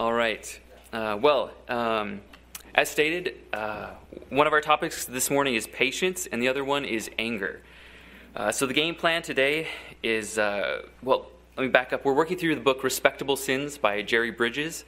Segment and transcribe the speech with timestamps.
[0.00, 0.60] All right.
[0.92, 2.20] Uh, well, um,
[2.74, 3.90] as stated, uh,
[4.28, 7.62] one of our topics this morning is patience, and the other one is anger.
[8.34, 9.68] Uh, so the game plan today
[10.02, 12.04] is uh, well, let me back up.
[12.04, 14.84] We're working through the book Respectable Sins by Jerry Bridges,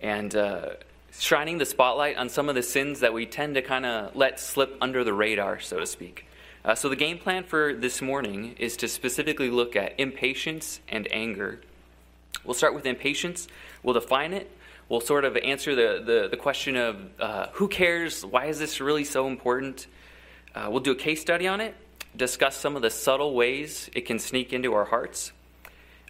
[0.00, 0.74] and uh,
[1.18, 4.38] shining the spotlight on some of the sins that we tend to kind of let
[4.38, 6.24] slip under the radar, so to speak.
[6.64, 11.08] Uh, so the game plan for this morning is to specifically look at impatience and
[11.10, 11.58] anger.
[12.46, 13.48] We'll start with impatience.
[13.82, 14.50] We'll define it.
[14.88, 18.24] We'll sort of answer the, the, the question of uh, who cares?
[18.24, 19.88] Why is this really so important?
[20.54, 21.74] Uh, we'll do a case study on it,
[22.14, 25.32] discuss some of the subtle ways it can sneak into our hearts,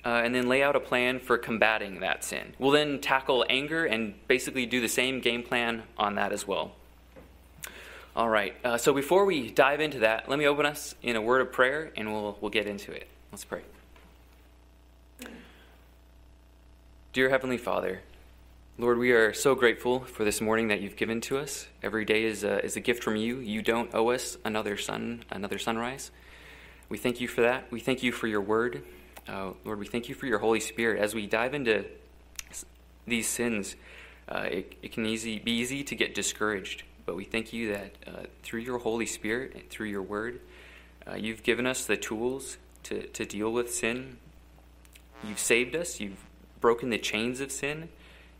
[0.05, 2.53] uh, and then lay out a plan for combating that sin.
[2.59, 6.73] We'll then tackle anger and basically do the same game plan on that as well.
[8.15, 11.21] All right, uh, so before we dive into that, let me open us in a
[11.21, 13.09] word of prayer and we'll, we'll get into it.
[13.33, 13.63] Let's pray.
[17.17, 18.03] Dear Heavenly Father,
[18.77, 21.67] Lord, we are so grateful for this morning that you've given to us.
[21.83, 23.39] Every day is a, is a gift from you.
[23.39, 26.11] You don't owe us another sun, another sunrise.
[26.91, 27.73] We thank you for that.
[27.73, 28.85] We thank you for your word.
[29.27, 31.01] Uh, Lord, we thank you for your Holy Spirit.
[31.01, 31.87] As we dive into
[33.07, 33.77] these sins,
[34.29, 36.83] uh, it, it, can easy, be easy to get discouraged.
[37.07, 40.43] But we thank you that uh, through your Holy Spirit and through your word,
[41.11, 44.19] uh, you've given us the tools to, to deal with sin.
[45.27, 45.99] You've saved us.
[45.99, 46.26] You've
[46.67, 47.89] broken the chains of sin.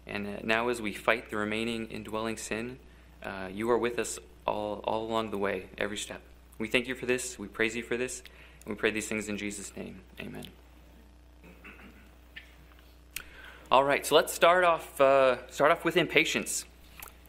[0.05, 2.81] And uh, now, as we fight the remaining indwelling sin,
[3.23, 6.21] uh, you are with us all, all along the way, every step.
[6.59, 7.39] We thank you for this.
[7.39, 8.25] We praise you for this.
[8.65, 10.01] And we pray these things in Jesus' name.
[10.19, 10.45] Amen.
[13.71, 16.65] All right, so let's start off, uh, start off with impatience.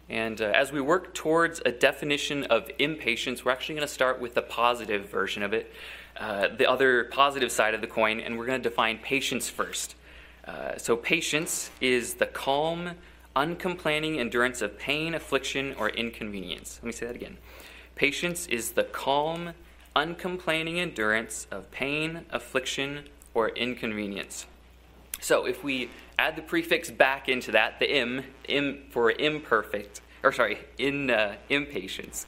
[0.09, 4.19] And uh, as we work towards a definition of impatience, we're actually going to start
[4.19, 5.71] with the positive version of it,
[6.19, 9.93] uh, the other positive side of the coin, and we're going to define patience first.
[10.47, 12.91] Uh, so, patience is the calm,
[13.35, 16.79] uncomplaining endurance of pain, affliction, or inconvenience.
[16.81, 17.37] Let me say that again.
[17.95, 19.53] Patience is the calm,
[19.95, 24.45] uncomplaining endurance of pain, affliction, or inconvenience.
[25.19, 30.59] So, if we add the prefix back into that, the im, for imperfect, or sorry,
[30.77, 32.25] in uh, impatience,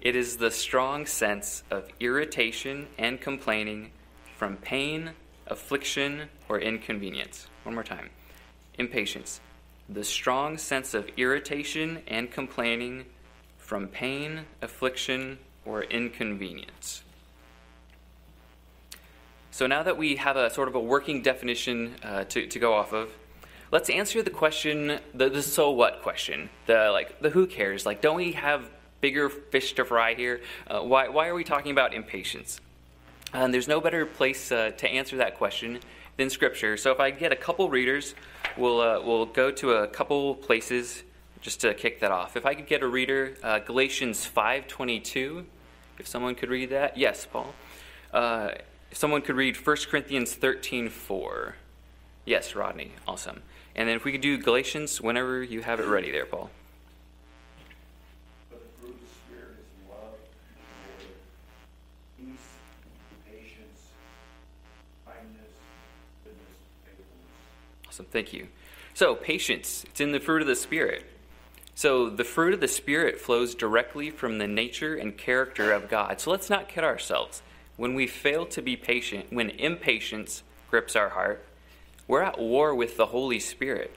[0.00, 3.92] it is the strong sense of irritation and complaining
[4.36, 5.12] from pain,
[5.46, 7.46] affliction, or inconvenience.
[7.64, 8.10] One more time.
[8.78, 9.40] Impatience.
[9.88, 13.04] The strong sense of irritation and complaining
[13.58, 17.02] from pain, affliction, or inconvenience.
[19.50, 22.74] So now that we have a sort of a working definition uh, to, to go
[22.74, 23.10] off of,
[23.70, 27.84] let's answer the question, the, the so what question, the like the who cares.
[27.84, 28.68] Like, don't we have
[29.00, 30.40] bigger fish to fry here?
[30.66, 32.60] Uh, why, why are we talking about impatience?
[33.34, 35.80] And there's no better place uh, to answer that question
[36.16, 36.76] than Scripture.
[36.76, 38.14] So if I get a couple readers,
[38.56, 41.02] we'll, uh, we'll go to a couple places
[41.40, 42.36] just to kick that off.
[42.36, 45.44] If I could get a reader, uh, Galatians 5.22,
[45.98, 46.96] if someone could read that.
[46.96, 47.54] Yes, Paul.
[48.12, 48.50] Uh,
[48.90, 51.52] if someone could read 1 Corinthians 13.4.
[52.24, 52.92] Yes, Rodney.
[53.08, 53.42] Awesome.
[53.74, 56.50] And then if we could do Galatians whenever you have it ready there, Paul.
[67.92, 68.48] Awesome, thank you.
[68.94, 71.04] So, patience, it's in the fruit of the Spirit.
[71.74, 76.18] So, the fruit of the Spirit flows directly from the nature and character of God.
[76.18, 77.42] So, let's not kid ourselves.
[77.76, 81.44] When we fail to be patient, when impatience grips our heart,
[82.08, 83.94] we're at war with the Holy Spirit.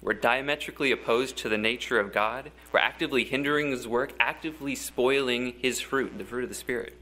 [0.00, 2.50] We're diametrically opposed to the nature of God.
[2.72, 6.96] We're actively hindering His work, actively spoiling His fruit, the fruit of the Spirit.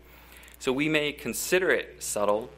[0.59, 2.51] So we may consider it subtle,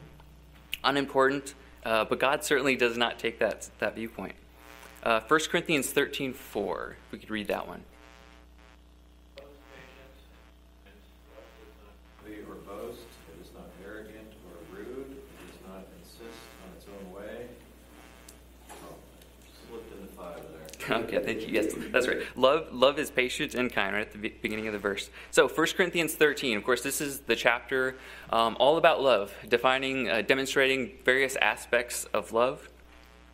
[0.83, 1.53] unimportant,
[1.85, 4.35] uh, but God certainly does not take that, that viewpoint.
[5.03, 7.83] Uh, 1 Corinthians 13 4, if we could read that one.
[20.91, 21.53] Okay, thank you.
[21.53, 22.21] Yes, that's right.
[22.35, 25.09] Love, love is patient and kind, right at the beginning of the verse.
[25.31, 27.97] So, 1 Corinthians 13, of course, this is the chapter
[28.29, 32.69] um, all about love, defining, uh, demonstrating various aspects of love.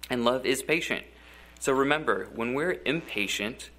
[0.09, 1.06] And love is patient.
[1.59, 3.69] So, remember, when we're impatient,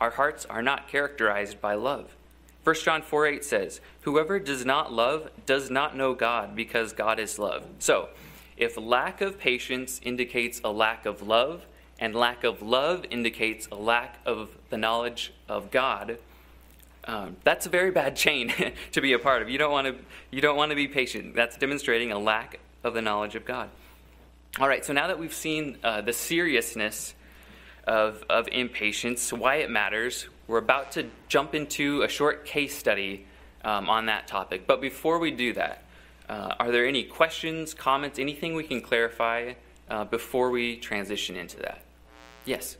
[0.00, 2.16] our hearts are not characterized by love.
[2.64, 7.18] 1 John 4 8 says, Whoever does not love does not know God, because God
[7.18, 7.66] is love.
[7.78, 8.08] So,
[8.56, 11.66] if lack of patience indicates a lack of love,
[11.98, 16.18] and lack of love indicates a lack of the knowledge of God.
[17.04, 18.52] Um, that's a very bad chain
[18.92, 19.48] to be a part of.
[19.48, 19.96] You don't want to
[20.30, 21.34] you don't want to be patient.
[21.34, 23.70] That's demonstrating a lack of the knowledge of God.
[24.60, 24.84] All right.
[24.84, 27.14] So now that we've seen uh, the seriousness
[27.88, 30.26] of, of impatience, why it matters.
[30.46, 33.26] We're about to jump into a short case study
[33.64, 34.66] um, on that topic.
[34.66, 35.84] But before we do that,
[36.28, 39.54] uh, are there any questions, comments, anything we can clarify
[39.88, 41.82] uh, before we transition into that?
[42.48, 42.78] Yes?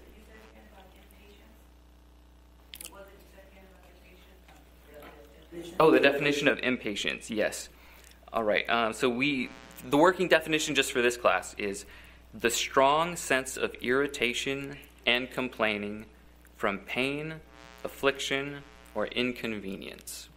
[5.78, 7.68] Oh, the definition of impatience, yes.
[8.32, 9.50] All right, um, so we,
[9.84, 11.84] the working definition just for this class is
[12.32, 16.06] the strong sense of irritation and complaining
[16.56, 17.34] from pain,
[17.84, 18.62] affliction,
[18.94, 20.30] or inconvenience.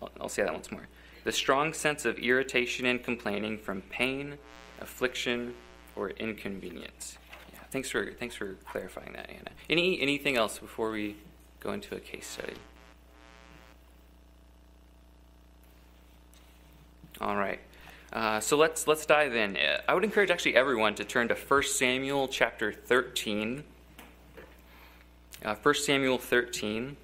[0.00, 0.88] I'll, I'll say that once more.
[1.24, 4.38] The strong sense of irritation and complaining from pain,
[4.80, 5.52] affliction,
[5.94, 7.18] or inconvenience.
[7.70, 9.50] Thanks for thanks for clarifying that, Anna.
[9.68, 11.16] Any anything else before we
[11.60, 12.54] go into a case study?
[17.20, 17.60] All right.
[18.12, 19.56] Uh, so let's let's dive in.
[19.56, 23.62] Uh, I would encourage actually everyone to turn to 1 Samuel chapter 13.
[25.44, 26.96] Uh, 1 Samuel 13.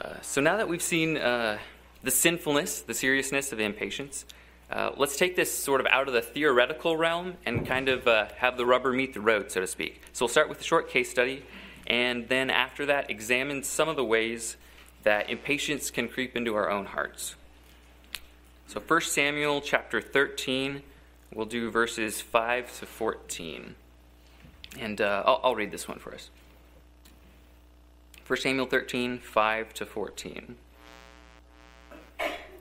[0.00, 1.58] Uh, so now that we've seen uh,
[2.02, 4.24] the sinfulness, the seriousness of impatience,
[4.70, 8.04] uh, let's take this sort of out of the theoretical realm and kind of
[8.36, 10.02] have the rubber meet the road, so to speak.
[10.12, 11.44] So we'll start with a short case study,
[11.86, 14.56] and then after that, examine some of the ways
[15.04, 17.36] that impatience can creep into our own hearts.
[18.66, 20.82] So 1 Samuel chapter 13,
[21.32, 23.76] we'll do verses 5 to 14.
[24.80, 26.30] And uh, I'll, I'll read this one for us.
[28.26, 30.56] 1 Samuel 13, 5 to 14.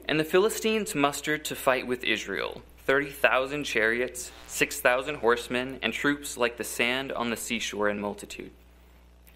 [0.08, 6.58] And the Philistines mustered to fight with Israel 30,000 chariots, 6,000 horsemen, and troops like
[6.58, 8.52] the sand on the seashore in multitude.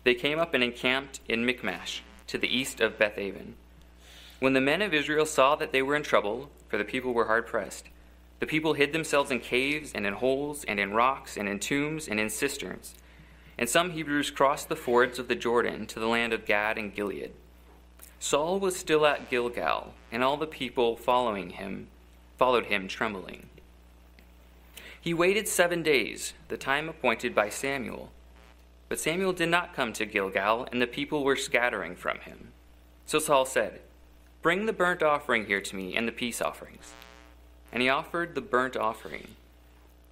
[0.04, 3.56] They came up and encamped in Michmash, to the east of Bethaven.
[4.40, 7.26] When the men of Israel saw that they were in trouble, for the people were
[7.26, 7.88] hard pressed,
[8.40, 12.08] the people hid themselves in caves and in holes and in rocks and in tombs
[12.08, 12.94] and in cisterns.
[13.58, 16.94] And some Hebrews crossed the fords of the Jordan to the land of Gad and
[16.94, 17.34] Gilead.
[18.20, 21.88] Saul was still at Gilgal, and all the people following him
[22.38, 23.50] followed him trembling.
[25.02, 28.12] He waited seven days, the time appointed by Samuel.
[28.90, 32.50] But Samuel did not come to Gilgal, and the people were scattering from him.
[33.06, 33.82] So Saul said,
[34.42, 36.94] Bring the burnt offering here to me and the peace offerings.
[37.72, 39.36] And he offered the burnt offering.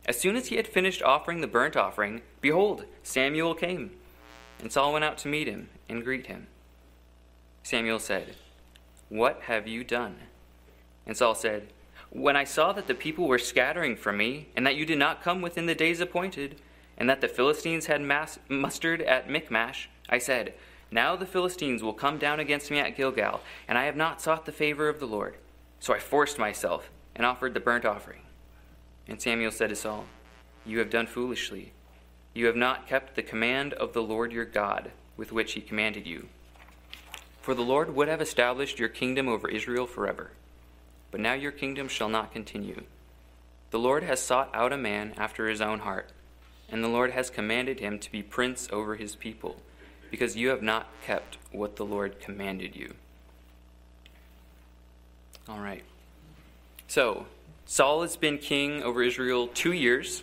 [0.05, 3.91] As soon as he had finished offering the burnt offering, behold, Samuel came.
[4.59, 6.47] And Saul went out to meet him and greet him.
[7.67, 8.35] Samuel said,
[9.09, 10.15] What have you done?
[11.05, 11.67] And Saul said,
[12.09, 15.21] When I saw that the people were scattering from me, and that you did not
[15.21, 16.61] come within the days appointed,
[16.97, 20.53] and that the Philistines had mass- mustered at Michmash, I said,
[20.91, 24.45] now the Philistines will come down against me at Gilgal, and I have not sought
[24.45, 25.35] the favor of the Lord.
[25.81, 28.21] So I forced myself and offered the burnt offering.
[29.09, 30.05] And Samuel said to Saul,
[30.65, 31.73] You have done foolishly.
[32.33, 36.07] You have not kept the command of the Lord your God, with which he commanded
[36.07, 36.29] you.
[37.47, 40.31] For the Lord would have established your kingdom over Israel forever.
[41.11, 42.83] But now your kingdom shall not continue.
[43.71, 46.09] The Lord has sought out a man after his own heart,
[46.67, 49.55] and the Lord has commanded him to be prince over his people
[50.11, 52.95] because you have not kept what the Lord commanded you.
[55.47, 55.85] All right.
[56.89, 57.27] So,
[57.65, 60.21] Saul has been king over Israel two years,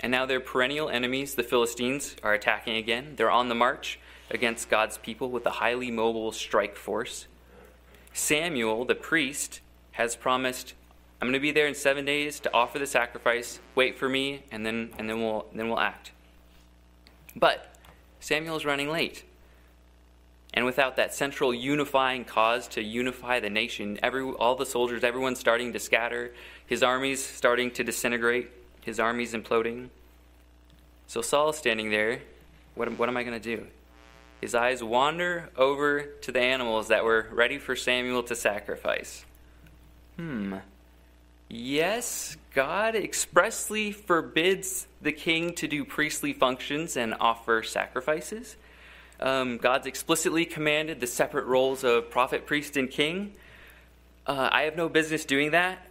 [0.00, 3.14] and now their perennial enemies, the Philistines, are attacking again.
[3.14, 7.26] They're on the march against God's people with a highly mobile strike force.
[8.12, 9.60] Samuel, the priest,
[9.92, 10.74] has promised,
[11.20, 13.60] I'm going to be there in seven days to offer the sacrifice.
[13.74, 16.12] Wait for me, and then, and then, we'll, then we'll act.
[17.34, 17.74] But
[18.20, 19.24] Samuel's running late.
[20.54, 25.38] And without that central unifying cause to unify the nation, every, all the soldiers, everyone's
[25.38, 26.32] starting to scatter,
[26.66, 29.90] his armies starting to disintegrate, his armies imploding.
[31.06, 32.20] So Saul's standing there.
[32.74, 33.66] What, what am I going to do?
[34.40, 39.24] His eyes wander over to the animals that were ready for Samuel to sacrifice.
[40.16, 40.56] Hmm.
[41.48, 48.56] Yes, God expressly forbids the king to do priestly functions and offer sacrifices.
[49.20, 53.32] Um, God's explicitly commanded the separate roles of prophet, priest, and king.
[54.26, 55.86] Uh, I have no business doing that,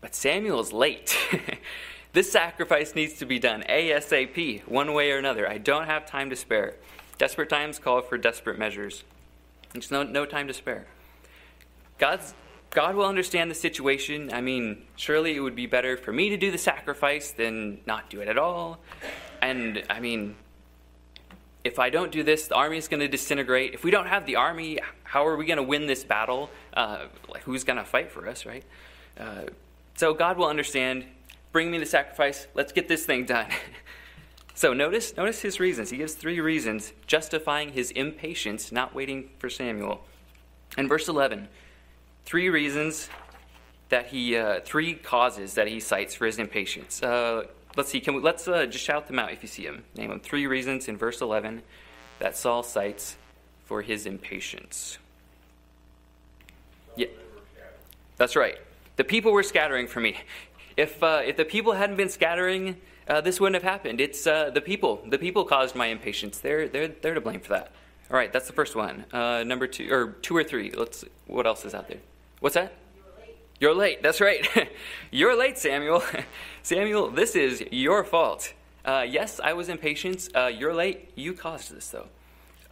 [0.00, 1.16] but Samuel's late.
[2.12, 5.48] this sacrifice needs to be done ASAP, one way or another.
[5.48, 6.76] I don't have time to spare.
[7.18, 9.04] Desperate times call for desperate measures.
[9.72, 10.86] There's no, no time to spare.
[11.98, 12.34] God's
[12.70, 14.32] God will understand the situation.
[14.32, 18.10] I mean, surely it would be better for me to do the sacrifice than not
[18.10, 18.80] do it at all.
[19.40, 20.34] And I mean,
[21.64, 23.72] if I don't do this, the army is going to disintegrate.
[23.72, 26.50] If we don't have the army, how are we going to win this battle?
[26.74, 28.64] Uh, like, who's going to fight for us, right?
[29.18, 29.44] Uh,
[29.96, 31.06] so God will understand.
[31.52, 32.46] Bring me the sacrifice.
[32.54, 33.46] Let's get this thing done.
[34.56, 35.90] So notice, notice his reasons.
[35.90, 40.02] He gives three reasons justifying his impatience, not waiting for Samuel.
[40.78, 41.48] In verse 11,
[42.24, 43.10] three reasons
[43.90, 47.02] that he, uh, three causes that he cites for his impatience.
[47.02, 47.44] Uh,
[47.76, 49.84] let's see, can we, let's uh, just shout them out if you see them.
[49.94, 50.20] Name them.
[50.20, 51.60] Three reasons in verse 11
[52.18, 53.18] that Saul cites
[53.66, 54.96] for his impatience.
[56.96, 57.08] Yeah,
[58.16, 58.56] that's right.
[58.96, 60.16] The people were scattering for me.
[60.78, 62.76] If, uh, if the people hadn't been scattering,
[63.08, 64.00] uh, this wouldn't have happened.
[64.00, 65.02] It's uh, the people.
[65.08, 66.38] The people caused my impatience.
[66.38, 67.72] They're, they're, they're to blame for that.
[68.10, 69.04] All right, that's the first one.
[69.12, 70.70] Uh, number two, or two or three.
[70.70, 71.04] Let's.
[71.26, 71.98] What else is out there?
[72.40, 72.72] What's that?
[72.94, 73.36] You're late.
[73.60, 74.02] You're late.
[74.02, 74.68] That's right.
[75.10, 76.02] You're late, Samuel.
[76.62, 78.52] Samuel, this is your fault.
[78.84, 80.28] Uh, yes, I was impatient.
[80.34, 81.10] Uh, you're late.
[81.16, 82.06] You caused this, though.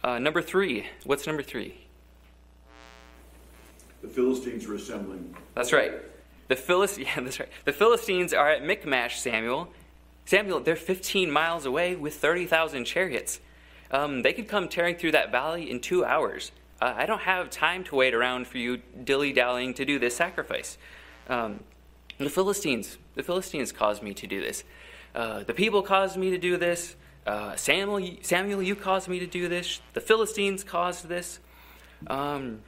[0.01, 0.85] Uh, number three.
[1.03, 1.75] What's number three?
[4.01, 5.35] The Philistines are assembling.
[5.55, 5.93] That's right.
[6.47, 7.49] The Philist- yeah, that's right.
[7.65, 9.69] The Philistines are at Michmash, Samuel.
[10.25, 13.39] Samuel, they're 15 miles away with 30,000 chariots.
[13.91, 16.51] Um, they could come tearing through that valley in two hours.
[16.81, 20.15] Uh, I don't have time to wait around for you dilly dallying to do this
[20.15, 20.77] sacrifice.
[21.29, 21.63] Um,
[22.17, 24.63] the Philistines, the Philistines caused me to do this.
[25.13, 26.95] Uh, the people caused me to do this.
[27.25, 29.79] Uh, Samuel, Samuel, you caused me to do this.
[29.93, 31.39] The Philistines caused this.
[32.07, 32.61] Um,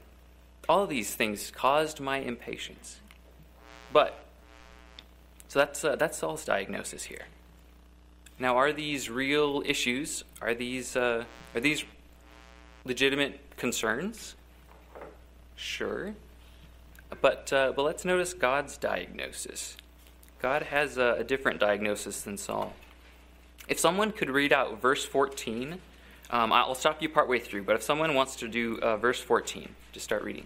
[0.69, 2.99] all these things caused my impatience.
[3.91, 4.25] But,
[5.47, 7.25] so that's, uh, that's Saul's diagnosis here.
[8.39, 10.23] Now, are these real issues?
[10.41, 11.25] Are these, uh,
[11.55, 11.83] are these
[12.85, 14.35] legitimate concerns?
[15.55, 16.13] Sure.
[17.21, 19.75] But, uh, but let's notice God's diagnosis.
[20.39, 22.73] God has a, a, different diagnosis than Saul.
[23.67, 25.79] If someone could read out verse 14,
[26.29, 29.67] um, I'll stop you partway through, but if someone wants to do uh, verse 14,
[29.93, 30.45] just start reading.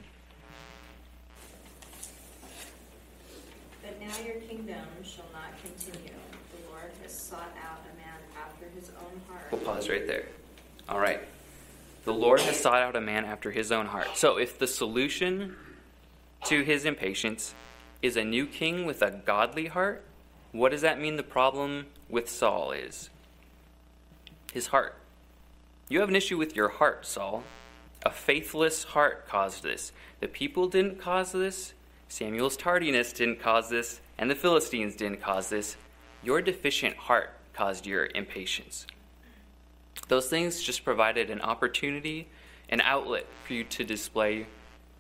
[3.82, 6.14] But now your kingdom shall not continue.
[6.56, 9.48] The Lord has sought out a man after his own heart.
[9.51, 10.26] We'll pause right there.
[10.90, 11.22] All right.
[12.04, 14.08] The Lord has sought out a man after his own heart.
[14.16, 15.56] So if the solution
[16.46, 17.54] to his impatience
[18.02, 20.04] is a new king with a godly heart,
[20.52, 23.10] what does that mean the problem with Saul is?
[24.52, 24.96] His heart.
[25.88, 27.44] You have an issue with your heart, Saul.
[28.04, 29.92] A faithless heart caused this.
[30.20, 31.74] The people didn't cause this.
[32.08, 34.02] Samuel's tardiness didn't cause this.
[34.18, 35.78] And the Philistines didn't cause this.
[36.24, 38.88] Your deficient heart caused your impatience.
[40.08, 42.28] Those things just provided an opportunity,
[42.70, 44.48] an outlet for you to display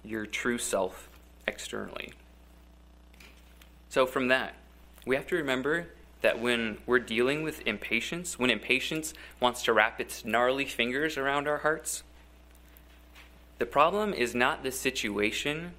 [0.03, 1.09] your true self
[1.47, 2.13] externally.
[3.89, 4.55] So, from that,
[5.05, 5.87] we have to remember
[6.21, 11.47] that when we're dealing with impatience, when impatience wants to wrap its gnarly fingers around
[11.47, 12.03] our hearts,
[13.57, 15.73] the problem is not the situation,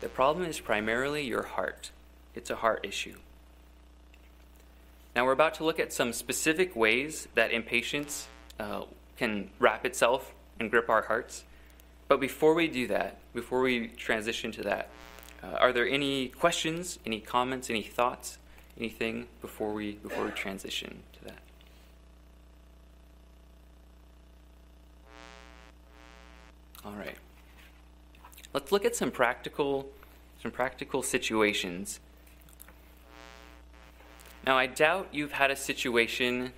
[0.00, 1.90] the problem is primarily your heart.
[2.34, 3.18] It's a heart issue.
[5.14, 8.26] Now, we're about to look at some specific ways that impatience
[8.58, 8.84] uh,
[9.16, 11.44] can wrap itself and grip our hearts.
[12.08, 14.88] But before we do that, before we transition to that,
[15.42, 18.38] uh, are there any questions, any comments, any thoughts,
[18.78, 21.38] anything before we before we transition to that?
[26.84, 27.16] All right.
[28.52, 29.88] Let's look at some practical
[30.40, 32.00] some practical situations.
[34.46, 36.52] Now, I doubt you've had a situation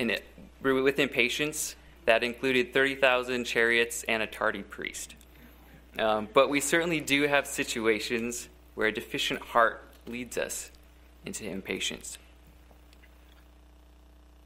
[0.00, 0.24] in it
[0.62, 1.76] with impatience
[2.06, 5.14] that included 30,000 chariots and a tardy priest.
[5.98, 10.70] Um, but we certainly do have situations where a deficient heart leads us
[11.26, 12.18] into impatience.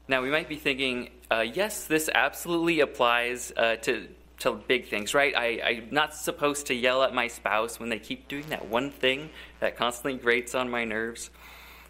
[0.07, 4.07] Now, we might be thinking, uh, yes, this absolutely applies uh, to,
[4.39, 5.33] to big things, right?
[5.35, 8.91] I, I'm not supposed to yell at my spouse when they keep doing that one
[8.91, 9.29] thing
[9.61, 11.29] that constantly grates on my nerves.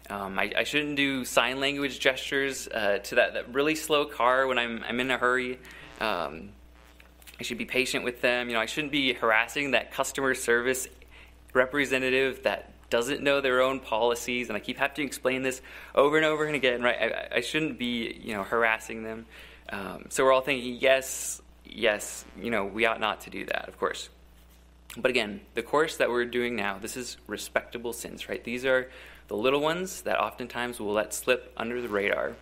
[0.08, 4.46] Um, I, I, shouldn't do sign language gestures uh, to that, that, really slow car
[4.46, 5.58] when I'm, I'm in a hurry.
[6.00, 6.50] Um,
[7.40, 8.48] I should be patient with them.
[8.48, 10.86] You know, I shouldn't be harassing that customer service
[11.52, 15.60] representative that doesn't know their own policies, and I keep having to explain this
[15.94, 16.82] over and over and again.
[16.82, 16.96] Right?
[17.00, 19.26] I, I shouldn't be, you know, harassing them.
[19.68, 23.68] Um, so we're all thinking, yes, yes, you know, we ought not to do that,
[23.68, 24.08] of course.
[24.96, 28.42] But again, the course that we're doing now, this is respectable sins, right?
[28.42, 28.88] These are
[29.28, 32.36] the little ones that oftentimes we'll let slip under the radar.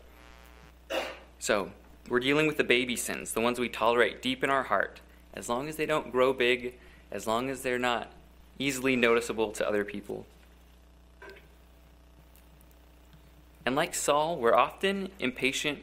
[1.38, 1.70] So,
[2.08, 5.00] we're dealing with the baby sins, the ones we tolerate deep in our heart,
[5.32, 6.74] as long as they don't grow big,
[7.10, 8.12] as long as they're not
[8.58, 10.26] easily noticeable to other people.
[13.66, 15.78] And like Saul, we're often impatient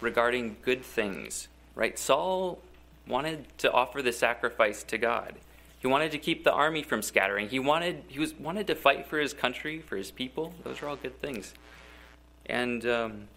[0.00, 1.98] regarding good things, right?
[1.98, 2.58] Saul
[3.06, 5.34] wanted to offer the sacrifice to God.
[5.78, 7.48] He wanted to keep the army from scattering.
[7.48, 10.54] He wanted he was wanted to fight for his country, for his people.
[10.64, 11.54] Those are all good things.
[12.46, 13.28] And um,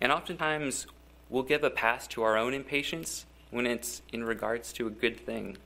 [0.00, 0.86] and oftentimes
[1.28, 5.18] we'll give a pass to our own impatience when it's in regards to a good
[5.18, 5.56] thing.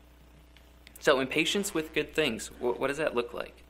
[1.01, 3.63] So, impatience with good things, what, what does that look like?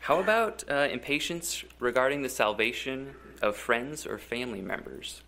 [0.00, 5.22] How about uh, impatience regarding the salvation of friends or family members?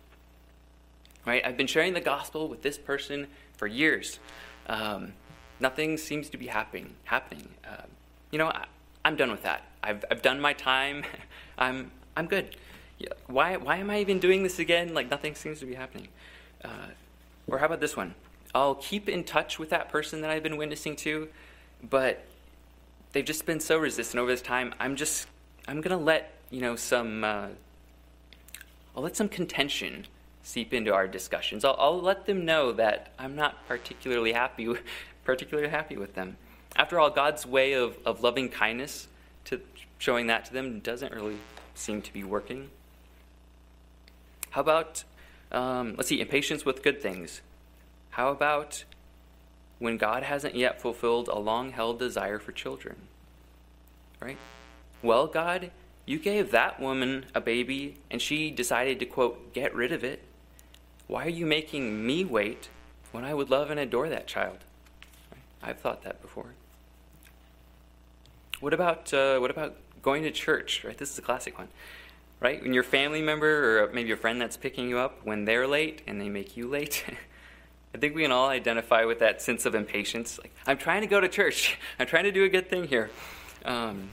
[1.25, 1.45] Right?
[1.45, 4.19] I've been sharing the gospel with this person for years.
[4.67, 5.13] Um,
[5.61, 6.95] nothing seems to be happening.
[7.05, 7.47] Happening.
[7.65, 7.83] Uh,
[8.31, 8.65] you know, I,
[9.05, 9.63] am done with that.
[9.83, 11.03] I've, I've done my time.
[11.57, 12.55] I'm I'm good.
[13.27, 14.93] Why why am I even doing this again?
[14.93, 16.07] Like nothing seems to be happening.
[16.63, 16.87] Uh,
[17.47, 18.15] or how about this one?
[18.53, 21.29] I'll keep in touch with that person that I've been witnessing to,
[21.89, 22.25] but
[23.13, 24.73] they've just been so resistant over this time.
[24.79, 25.27] I'm just
[25.67, 27.47] I'm gonna let you know some uh,
[28.95, 30.07] I'll let some contention
[30.43, 31.63] seep into our discussions.
[31.63, 34.67] I'll, I'll let them know that I'm not particularly happy
[35.23, 36.37] particularly happy with them.
[36.75, 39.07] After all, God's way of, of loving kindness
[39.45, 39.61] to
[39.97, 41.37] showing that to them doesn't really
[41.75, 42.69] seem to be working.
[44.51, 45.03] How about
[45.51, 47.41] um, let's see, impatience with good things.
[48.11, 48.85] How about
[49.79, 52.95] when God hasn't yet fulfilled a long held desire for children?
[54.19, 54.37] Right?
[55.01, 55.71] Well, God,
[56.05, 60.23] you gave that woman a baby and she decided to, quote, get rid of it.
[61.07, 62.69] Why are you making me wait
[63.11, 64.59] when I would love and adore that child?
[65.63, 66.53] I've thought that before.
[68.59, 70.83] What about, uh, what about going to church?
[70.83, 70.97] Right?
[70.97, 71.69] This is a classic one
[72.41, 72.61] right?
[72.61, 76.01] When your family member or maybe a friend that's picking you up, when they're late
[76.07, 77.05] and they make you late,
[77.95, 80.39] I think we can all identify with that sense of impatience.
[80.39, 81.77] Like, I'm trying to go to church.
[81.99, 83.09] I'm trying to do a good thing here.
[83.63, 84.09] Um,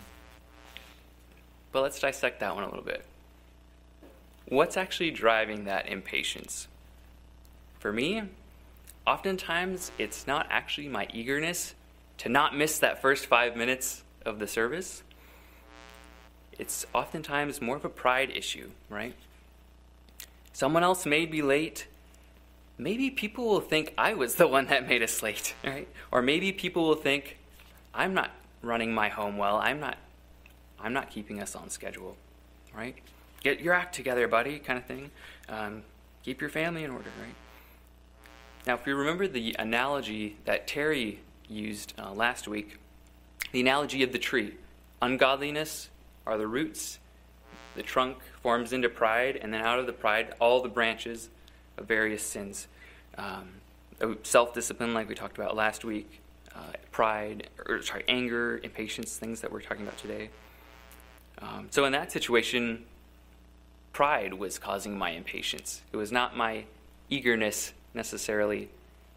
[1.72, 3.04] but let's dissect that one a little bit.
[4.46, 6.68] What's actually driving that impatience?
[7.78, 8.22] For me,
[9.08, 11.74] oftentimes it's not actually my eagerness
[12.18, 15.02] to not miss that first five minutes of the service
[16.58, 19.14] it's oftentimes more of a pride issue, right?
[20.52, 21.86] Someone else may be late.
[22.76, 25.88] Maybe people will think I was the one that made us late, right?
[26.10, 27.38] Or maybe people will think
[27.94, 28.30] I'm not
[28.62, 29.56] running my home well.
[29.56, 29.96] I'm not
[30.80, 32.16] I'm not keeping us on schedule,
[32.74, 32.96] right?
[33.42, 35.10] Get your act together, buddy, kind of thing.
[35.48, 35.82] Um,
[36.22, 37.34] keep your family in order, right?
[38.68, 42.76] Now, if you remember the analogy that Terry used uh, last week,
[43.50, 44.56] the analogy of the tree,
[45.00, 45.88] ungodliness
[46.26, 46.98] are the roots.
[47.76, 51.30] The trunk forms into pride, and then out of the pride, all the branches
[51.78, 52.68] of various sins.
[53.16, 53.48] Um,
[54.22, 56.20] Self discipline, like we talked about last week,
[56.54, 56.60] uh,
[56.92, 60.28] pride, or sorry, anger, impatience, things that we're talking about today.
[61.40, 62.84] Um, so, in that situation,
[63.94, 65.80] pride was causing my impatience.
[65.90, 66.64] It was not my
[67.08, 68.68] eagerness necessarily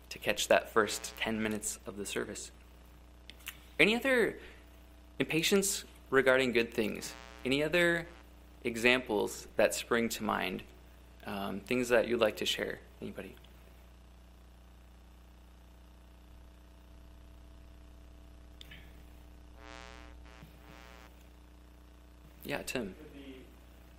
[0.09, 2.51] to catch that first 10 minutes of the service.
[3.79, 4.35] Any other
[5.19, 7.13] impatience regarding good things.
[7.45, 8.07] Any other
[8.63, 10.63] examples that spring to mind?
[11.27, 12.79] Um, things that you'd like to share?
[13.01, 13.35] Anybody?
[22.43, 22.95] Yeah, Tim.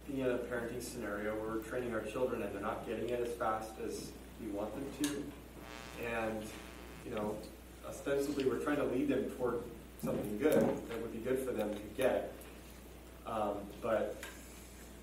[0.09, 3.21] Being in a parenting scenario, where we're training our children and they're not getting it
[3.21, 4.11] as fast as
[4.43, 5.25] we want them to.
[6.15, 6.43] And,
[7.07, 7.37] you know,
[7.89, 9.63] ostensibly we're trying to lead them toward
[10.05, 12.33] something good that would be good for them to get.
[13.27, 14.23] Um, but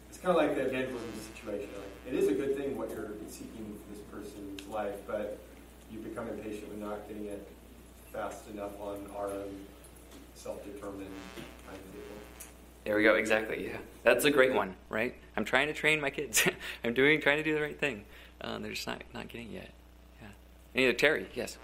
[0.10, 1.69] it's kind of like the evangelism situation.
[1.75, 5.39] Like, it is a good thing what you're seeking for this person's life, but
[5.91, 7.47] you become impatient with not getting it
[8.12, 9.65] fast enough on our own
[10.36, 11.10] self-determined
[11.65, 11.99] timetable.
[12.86, 13.15] There we go.
[13.15, 13.67] Exactly.
[13.67, 15.15] Yeah, that's a great one, right?
[15.36, 16.47] I'm trying to train my kids.
[16.84, 18.04] I'm doing, trying to do the right thing.
[18.41, 19.69] Uh, they're just not not getting it yet.
[20.21, 20.28] Yeah.
[20.75, 21.28] Any other Terry?
[21.36, 21.58] Yes.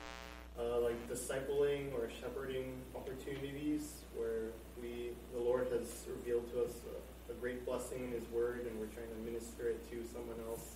[0.57, 6.71] Uh, like discipling or shepherding opportunities where we, the Lord has revealed to us
[7.29, 10.37] a, a great blessing in His Word, and we're trying to minister it to someone
[10.47, 10.75] else.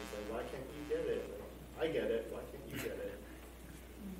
[0.00, 1.40] He's like, why can't you get it?
[1.80, 2.28] I get it.
[2.32, 3.20] Why can't you get it?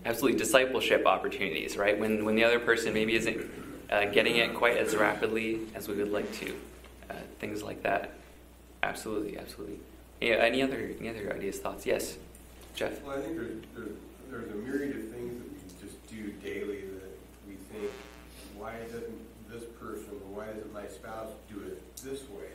[0.05, 1.99] Absolutely, discipleship opportunities, right?
[1.99, 3.51] When when the other person maybe isn't
[3.91, 6.55] uh, getting it quite as rapidly as we would like to,
[7.11, 8.13] uh, things like that.
[8.83, 9.81] Absolutely, absolutely.
[10.21, 11.85] Yeah, any other any other ideas, thoughts?
[11.85, 12.17] Yes,
[12.75, 13.03] Jeff.
[13.03, 13.91] Well, I think there's, there's,
[14.31, 17.91] there's a myriad of things that we just do daily that we think,
[18.57, 22.49] why doesn't this person or why doesn't my spouse do it this way?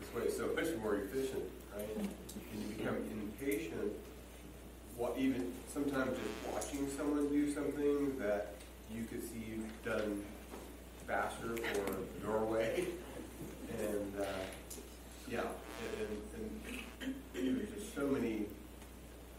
[0.00, 1.44] This way is so much more efficient,
[1.76, 1.88] right?
[1.96, 2.08] And
[2.58, 3.92] you become impatient.
[4.96, 8.54] What even sometimes just watching someone do something that
[8.94, 10.24] you could see done
[11.06, 12.86] faster or your way,
[13.78, 14.24] and uh,
[15.28, 15.40] yeah,
[16.00, 16.63] and, and
[17.34, 18.46] there's just so many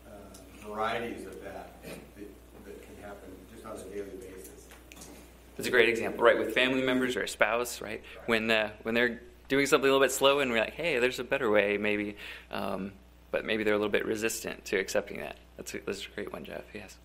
[0.07, 2.25] uh, varieties of that, that
[2.65, 4.67] that can happen just on a daily basis.
[5.57, 6.37] It's a great example, right?
[6.37, 8.03] With family members or a spouse, right?
[8.25, 11.19] When uh, when they're doing something a little bit slow, and we're like, hey, there's
[11.19, 12.17] a better way, maybe.
[12.51, 12.91] Um,
[13.31, 15.35] but maybe they're a little bit resistant to accepting that.
[15.57, 16.63] That's a, that's a great one, Jeff.
[16.73, 16.97] Yes.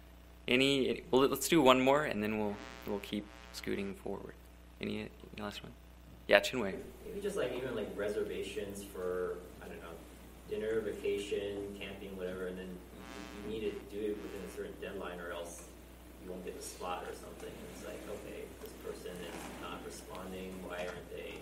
[0.47, 0.89] Any?
[0.89, 4.35] any well, let's do one more, and then we'll we'll keep scooting forward.
[4.81, 5.73] Any, any last one?
[6.29, 6.75] Yeah, Chinwei.
[7.05, 9.90] Maybe just like even like reservations for I don't know,
[10.51, 12.69] dinner, vacation, camping, whatever, and then
[13.47, 15.63] you, need to do it within a certain deadline, or else
[16.23, 17.49] you won't get the spot or something.
[17.49, 20.53] And it's like, okay, this person is not responding.
[20.67, 21.35] Why aren't they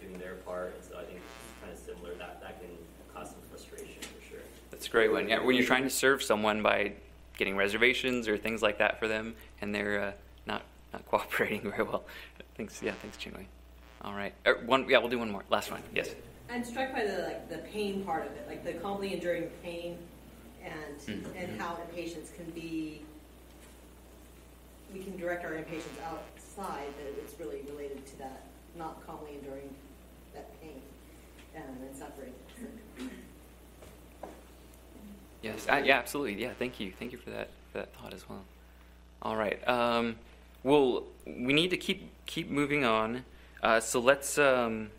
[0.00, 0.74] doing their part?
[0.74, 2.14] And so I think it's kind of similar.
[2.14, 2.70] That that can
[3.14, 4.40] cause some frustration for sure.
[4.70, 5.28] That's a great one.
[5.28, 6.92] Yeah, when you're trying to serve someone by
[7.36, 10.12] getting reservations or things like that for them, and they're uh,
[10.46, 12.04] not not cooperating very well.
[12.56, 12.82] Thanks.
[12.82, 13.46] Yeah, thanks, Chinwei.
[14.02, 14.32] All right.
[14.46, 14.88] Er, one.
[14.88, 15.44] Yeah, we'll do one more.
[15.50, 15.82] Last one.
[15.94, 16.14] Yes.
[16.50, 19.98] I'm struck by the like the pain part of it, like the calmly enduring pain,
[20.64, 21.36] and Mhm.
[21.36, 23.02] and how impatience can be.
[24.92, 28.44] We can direct our impatience outside, but it's really related to that
[28.76, 29.74] not calmly enduring
[30.34, 30.80] that pain
[31.56, 32.32] um, and suffering.
[35.42, 35.66] Yes.
[35.68, 35.98] Uh, yeah.
[35.98, 36.40] Absolutely.
[36.40, 36.52] Yeah.
[36.58, 36.92] Thank you.
[36.98, 38.42] Thank you for that for that thought as well.
[39.22, 39.66] All right.
[39.68, 40.16] Um,
[40.64, 43.24] well, we need to keep keep moving on.
[43.62, 44.90] Uh, so let's um,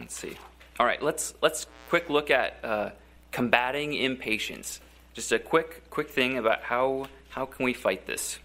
[0.00, 0.36] let's see.
[0.78, 1.02] All right.
[1.02, 2.90] Let's let's quick look at uh,
[3.32, 4.80] combating impatience.
[5.12, 8.38] Just a quick quick thing about how how can we fight this.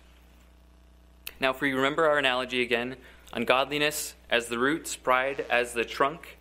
[1.40, 2.96] Now, if we remember our analogy again,
[3.34, 6.38] ungodliness as the roots, pride as the trunk,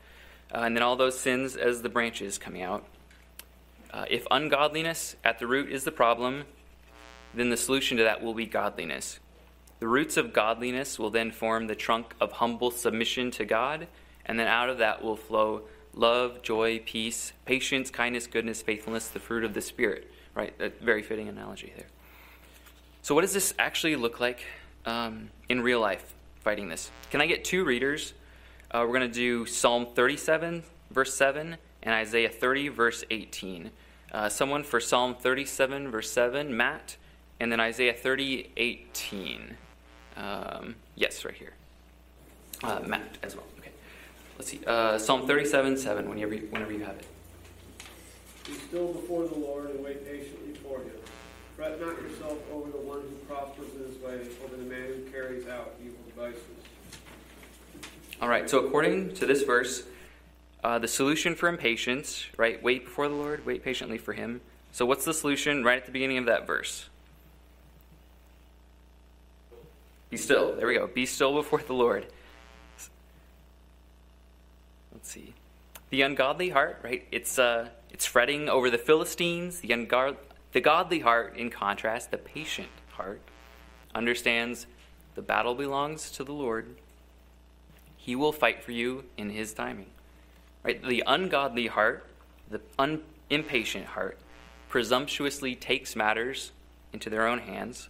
[0.55, 2.87] uh, and then all those sins as the branches coming out.
[3.91, 6.45] Uh, if ungodliness at the root is the problem,
[7.35, 9.19] then the solution to that will be godliness.
[9.81, 13.89] The roots of godliness will then form the trunk of humble submission to God,
[14.25, 15.63] and then out of that will flow
[15.95, 20.11] love, joy, peace, patience, kindness, goodness, faithfulness, the fruit of the Spirit.
[20.35, 20.55] Right?
[20.61, 21.87] A very fitting analogy there.
[23.03, 24.45] So, what does this actually look like
[24.87, 26.91] um, in real life, fighting this?
[27.11, 28.15] Can I get two readers?
[28.71, 33.71] Uh, we're going to do Psalm 37, verse 7, and Isaiah 30, verse 18.
[34.13, 36.97] Uh, someone for Psalm 37, verse 7, Matt,
[37.41, 39.57] and then Isaiah 30, 18.
[40.17, 41.53] Um, yes, right here.
[42.63, 43.47] Uh, Matt as well.
[43.59, 43.73] Okay.
[44.43, 44.61] Let's see.
[44.67, 47.07] Uh, Psalm 37, 7, whenever you, whenever you have it.
[48.45, 50.91] Be still before the Lord and wait patiently for him.
[51.55, 55.11] Fret not yourself over the one who prospers in his way, over the man who
[55.13, 56.43] carries out evil devices.
[58.21, 59.85] All right, so according to this verse,
[60.65, 62.61] uh, the solution for impatience, right?
[62.61, 64.41] Wait before the Lord, wait patiently for him.
[64.73, 66.89] So, what's the solution right at the beginning of that verse?
[70.11, 70.57] Be still.
[70.57, 70.89] There we go.
[70.89, 72.07] Be still before the Lord.
[75.03, 75.35] Let's see.
[75.91, 77.05] The ungodly heart, right?
[77.11, 79.59] It's uh, it's fretting over the Philistines.
[79.59, 80.17] The unguard,
[80.53, 83.21] the godly heart, in contrast, the patient heart,
[83.97, 84.69] understands
[85.17, 86.77] the battle belongs to the Lord.
[87.97, 89.91] He will fight for you in His timing.
[90.63, 90.81] Right?
[90.81, 92.07] The ungodly heart,
[92.49, 94.21] the un- impatient heart,
[94.69, 96.53] presumptuously takes matters
[96.93, 97.89] into their own hands.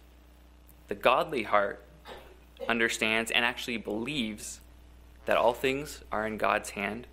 [0.87, 1.85] The godly heart
[2.67, 4.61] understands and actually believes
[5.25, 7.07] that all things are in God's hand.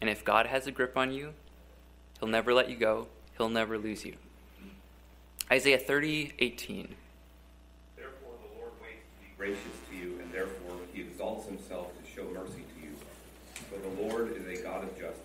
[0.00, 1.34] And if God has a grip on you,
[2.18, 4.14] He'll never let you go, He'll never lose you.
[5.50, 6.94] Isaiah 30, 18.
[7.96, 12.10] Therefore the Lord waits to be gracious to you, and therefore he exalts himself to
[12.10, 12.94] show mercy to you.
[13.68, 15.20] For the Lord is a God of justice.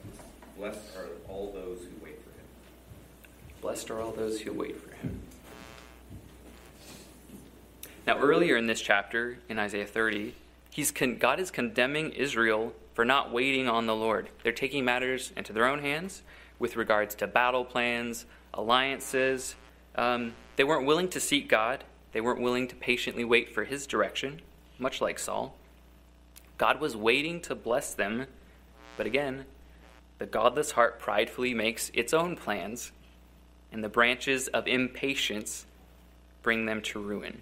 [0.58, 2.46] Blessed are all those who wait for him.
[3.62, 5.22] Blessed are all those who wait for him.
[8.08, 10.34] Now, earlier in this chapter, in Isaiah 30,
[10.78, 14.30] he's con- God is condemning Israel for not waiting on the Lord.
[14.44, 16.22] They're taking matters into their own hands
[16.60, 19.56] with regards to battle plans, alliances.
[19.96, 23.88] Um, they weren't willing to seek God, they weren't willing to patiently wait for his
[23.88, 24.42] direction,
[24.78, 25.56] much like Saul.
[26.60, 28.28] God was waiting to bless them,
[28.98, 29.46] but again,
[30.20, 32.92] the godless heart pridefully makes its own plans,
[33.72, 35.66] and the branches of impatience
[36.44, 37.42] bring them to ruin.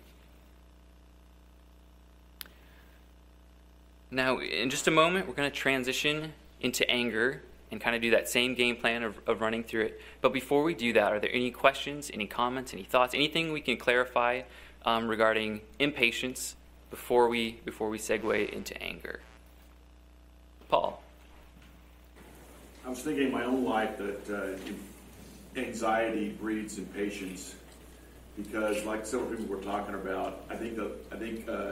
[4.11, 7.41] Now, in just a moment, we're going to transition into anger
[7.71, 10.01] and kind of do that same game plan of, of running through it.
[10.21, 13.61] But before we do that, are there any questions, any comments, any thoughts, anything we
[13.61, 14.43] can clarify
[14.85, 16.55] um, regarding impatience
[16.91, 19.19] before we before we segue into anger?
[20.69, 21.01] Paul.
[22.85, 27.55] I was thinking in my own life that uh, anxiety breeds impatience
[28.37, 31.71] because, like several people were talking about, I think that I think uh,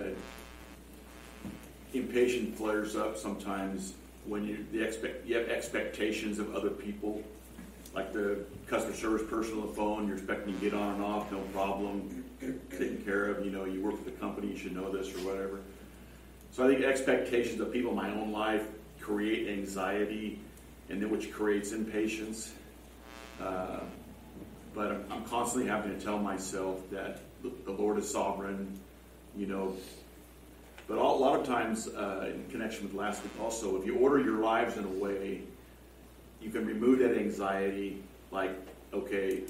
[1.94, 3.94] impatience flares up sometimes
[4.26, 7.22] when you the expect you have expectations of other people,
[7.94, 10.08] like the customer service person on the phone.
[10.08, 12.24] You're expecting to get on and off, no problem,
[12.72, 13.46] taken care of.
[13.46, 15.60] You know, you work for the company, you should know this or whatever.
[16.52, 18.68] So I think expectations of people in my own life
[19.00, 20.40] create anxiety,
[20.90, 22.54] and then which creates impatience.
[23.42, 23.80] Uh,
[24.74, 28.80] but I'm, constantly having to tell myself that the Lord is sovereign,
[29.36, 29.76] you know.
[30.88, 34.20] But a lot of times, uh, in connection with last week, also, if you order
[34.20, 35.42] your lives in a way,
[36.42, 38.04] you can remove that anxiety.
[38.32, 38.52] Like,
[38.94, 39.44] okay,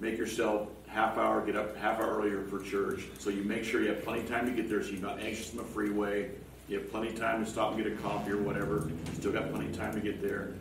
[0.00, 3.80] make yourself half hour, get up half hour earlier for church, so you make sure
[3.80, 6.30] you have plenty of time to get there, so you're not anxious on the freeway.
[6.68, 8.88] You have plenty of time to stop and get a coffee or whatever.
[8.88, 10.54] You still got plenty of time to get there.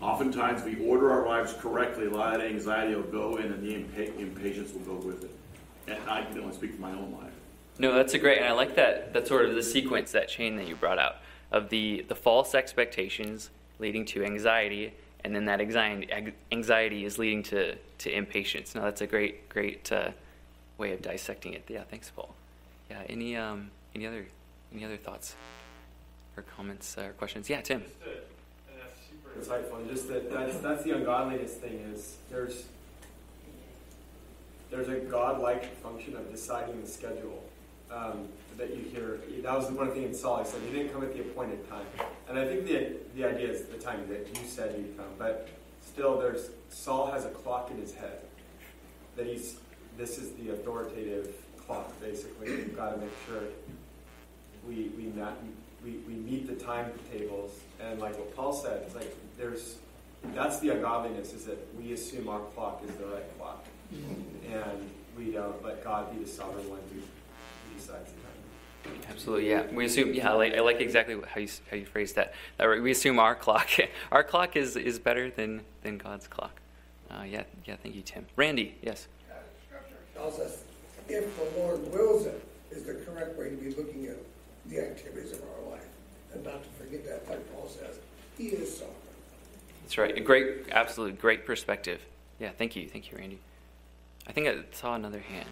[0.00, 2.06] Oftentimes, we order our lives correctly.
[2.06, 5.24] A lot of that anxiety will go in, and the impa- impatience will go with
[5.24, 5.30] it.
[5.88, 7.29] And I can only speak for my own life.
[7.80, 9.14] No, that's a great, and I like that.
[9.14, 11.16] That sort of the sequence, that chain that you brought out
[11.50, 14.92] of the the false expectations leading to anxiety,
[15.24, 18.74] and then that anxiety is leading to to impatience.
[18.74, 20.10] Now, that's a great great uh,
[20.76, 21.64] way of dissecting it.
[21.68, 22.34] Yeah, thanks, Paul.
[22.90, 24.26] Yeah, any um any other
[24.74, 25.34] any other thoughts
[26.36, 27.48] or comments or questions?
[27.48, 27.82] Yeah, Tim.
[29.38, 29.78] insightful.
[29.78, 32.64] And just that that's that's the ungodliness thing is there's
[34.70, 37.42] there's a godlike function of deciding the schedule
[37.92, 39.20] um, that you hear.
[39.42, 40.42] That was the one thing in Saul.
[40.42, 41.86] He said he didn't come at the appointed time,
[42.28, 45.06] and I think the the idea is the time that you said he'd come.
[45.18, 45.48] But
[45.84, 48.20] still, there's Saul has a clock in his head
[49.16, 49.58] that he's
[49.96, 51.34] this is the authoritative
[51.66, 51.98] clock.
[52.00, 53.42] Basically, we've got to make sure
[54.66, 55.36] we we not
[55.84, 59.76] we, we meet the timetables and like what Paul said, it's like there's
[60.34, 63.64] that's the ungodliness is that we assume our clock is the right clock.
[64.52, 67.00] And we don't let God be the sovereign one who,
[67.80, 69.02] who decides the time.
[69.08, 69.66] Absolutely, yeah.
[69.72, 70.30] We assume, yeah.
[70.30, 72.34] I like, I like exactly how you how you phrased that.
[72.56, 73.68] that we assume our clock,
[74.12, 76.60] our clock is, is better than than God's clock.
[77.10, 77.76] Uh, yeah, yeah.
[77.82, 78.26] Thank you, Tim.
[78.36, 79.08] Randy, yes.
[79.66, 80.62] Scripture tells us
[81.08, 84.16] if the Lord wills it, is the correct way to be looking at
[84.66, 85.86] the activities of our life,
[86.32, 87.98] and not to forget that, like Paul says,
[88.38, 88.96] He is sovereign.
[89.82, 90.16] That's right.
[90.16, 92.00] A great, absolutely great perspective.
[92.38, 92.50] Yeah.
[92.56, 93.40] Thank you, thank you, Randy.
[94.26, 95.48] I think I saw another hand.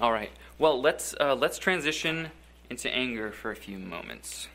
[0.00, 0.30] All right.
[0.58, 2.30] Well, let's uh, let's transition
[2.70, 4.48] into anger for a few moments.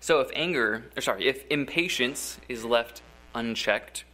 [0.00, 3.02] So, if anger, or sorry, if impatience is left
[3.34, 4.04] unchecked,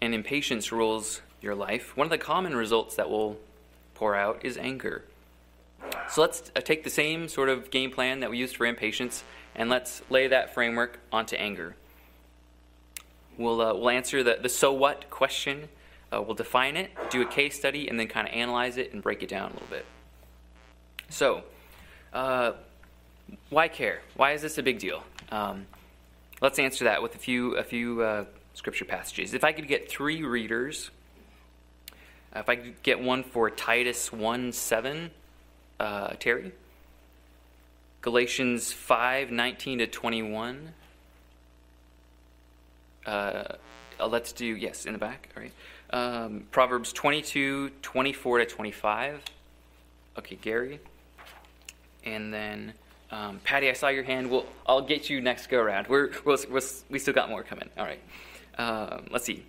[0.00, 3.38] and impatience rules your life, one of the common results that will
[3.94, 5.04] pour out is anger.
[6.08, 9.22] So let's uh, take the same sort of game plan that we used for impatience
[9.58, 11.74] and let's lay that framework onto anger.
[13.36, 15.68] We'll, uh, we'll answer the, the so what question,
[16.12, 19.02] uh, we'll define it, do a case study, and then kind of analyze it and
[19.02, 19.84] break it down a little bit.
[21.08, 21.42] So,
[22.12, 22.52] uh,
[23.50, 24.00] why care?
[24.16, 25.02] Why is this a big deal?
[25.30, 25.66] Um,
[26.40, 29.34] let's answer that with a few, a few uh, scripture passages.
[29.34, 30.90] If I could get three readers,
[32.34, 35.10] uh, if I could get one for Titus 1 7,
[35.80, 36.52] uh, Terry.
[38.08, 40.72] Galatians 5 19 to 21.
[43.04, 43.44] Uh,
[44.08, 45.28] let's do, yes, in the back.
[45.36, 45.52] All right.
[45.90, 49.22] Um, Proverbs 22 24 to 25.
[50.16, 50.80] Okay, Gary.
[52.02, 52.72] And then.
[53.10, 54.30] Um, Patty, I saw your hand.
[54.30, 55.88] We'll, I'll get you next go around.
[55.88, 57.68] We're, we're, we're, we still got more coming.
[57.76, 58.00] All right.
[58.56, 59.44] Um, let's see.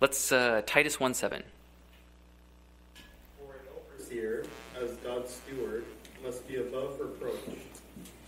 [0.00, 1.44] Let's uh, Titus one seven.
[3.38, 4.46] For an overseer,
[4.82, 5.84] as God's steward,
[6.24, 7.36] must be above reproach.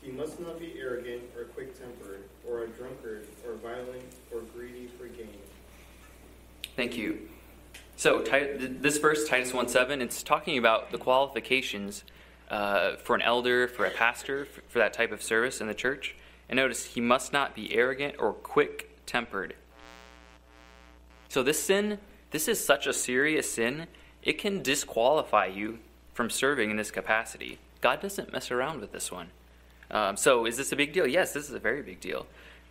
[0.02, 4.02] He must not be arrogant or quick-tempered, or a drunkard, or violent,
[4.34, 5.28] or greedy for gain.
[6.74, 7.28] Thank you.
[7.96, 12.02] So this verse, Titus one seven, it's talking about the qualifications
[12.50, 16.16] uh, for an elder, for a pastor, for that type of service in the church.
[16.48, 19.54] And notice he must not be arrogant or quick-tempered.
[21.28, 21.98] So this sin,
[22.32, 23.86] this is such a serious sin,
[24.22, 25.78] it can disqualify you
[26.12, 27.58] from serving in this capacity.
[27.80, 29.28] God doesn't mess around with this one.
[29.92, 31.06] Um, so is this a big deal?
[31.06, 32.26] Yes, this is a very big deal.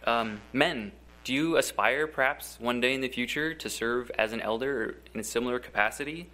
[0.05, 0.91] Um, men,
[1.23, 5.19] do you aspire perhaps one day in the future to serve as an elder in
[5.19, 6.29] a similar capacity?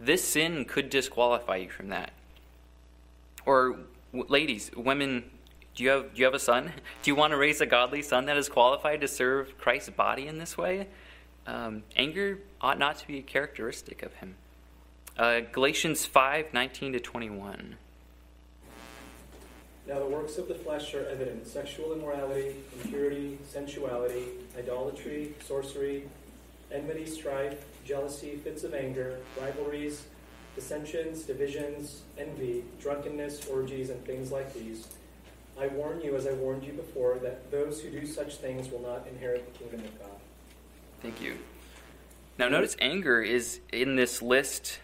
[0.00, 2.12] This sin could disqualify you from that.
[3.44, 3.76] Or
[4.12, 5.24] w- ladies, women,
[5.74, 6.72] do you have do you have a son?
[7.02, 10.26] Do you want to raise a godly son that is qualified to serve Christ's body
[10.26, 10.88] in this way?
[11.46, 14.34] Um, anger ought not to be a characteristic of him.
[15.16, 17.76] Uh, Galatians 5 19 to 21.
[19.88, 24.26] Now the works of the flesh are evident sexual immorality, impurity, sensuality,
[24.58, 26.04] idolatry, sorcery,
[26.70, 30.04] enmity, strife, jealousy, fits of anger, rivalries,
[30.54, 34.88] dissensions, divisions, envy, drunkenness, orgies, and things like these.
[35.58, 38.82] I warn you, as I warned you before, that those who do such things will
[38.82, 40.18] not inherit the kingdom of God.
[41.00, 41.38] Thank you.
[42.36, 44.80] Now, notice anger is in this list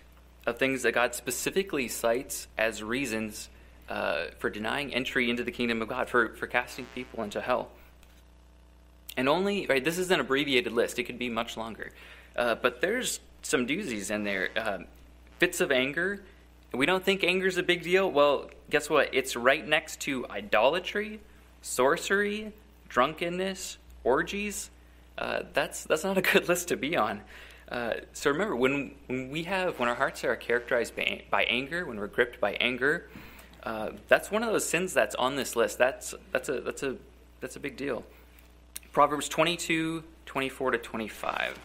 [0.47, 3.51] of things that God specifically cites as reasons
[3.89, 7.71] uh, for denying entry into the kingdom of God, for, for casting people into hell.
[9.17, 10.99] And only, right, this is an abbreviated list.
[10.99, 11.91] It could be much longer.
[12.35, 14.49] Uh, but there's some doozies in there.
[14.57, 14.79] Uh,
[15.39, 16.23] fits of anger.
[16.73, 18.11] We don't think anger is a big deal.
[18.11, 19.11] Well, guess what?
[19.13, 21.21] It's right next to idolatry,
[21.63, 22.53] sorcery,
[22.89, 24.71] drunkenness, orgies.
[25.17, 27.21] Uh, that's that's not a good list to be on.
[27.69, 31.87] Uh, so remember, when when we have when our hearts are characterized by, by anger,
[31.87, 33.09] when we're gripped by anger,
[33.65, 35.79] uh, that's one of those sins that's on this list.
[35.79, 36.97] That's that's a that's a
[37.41, 38.05] that's a big deal.
[38.93, 41.59] Proverbs 22, 24 to 25.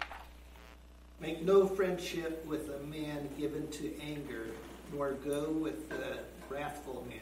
[1.22, 4.48] Make no friendship with a man given to anger,
[4.94, 7.20] nor go with the wrathful man,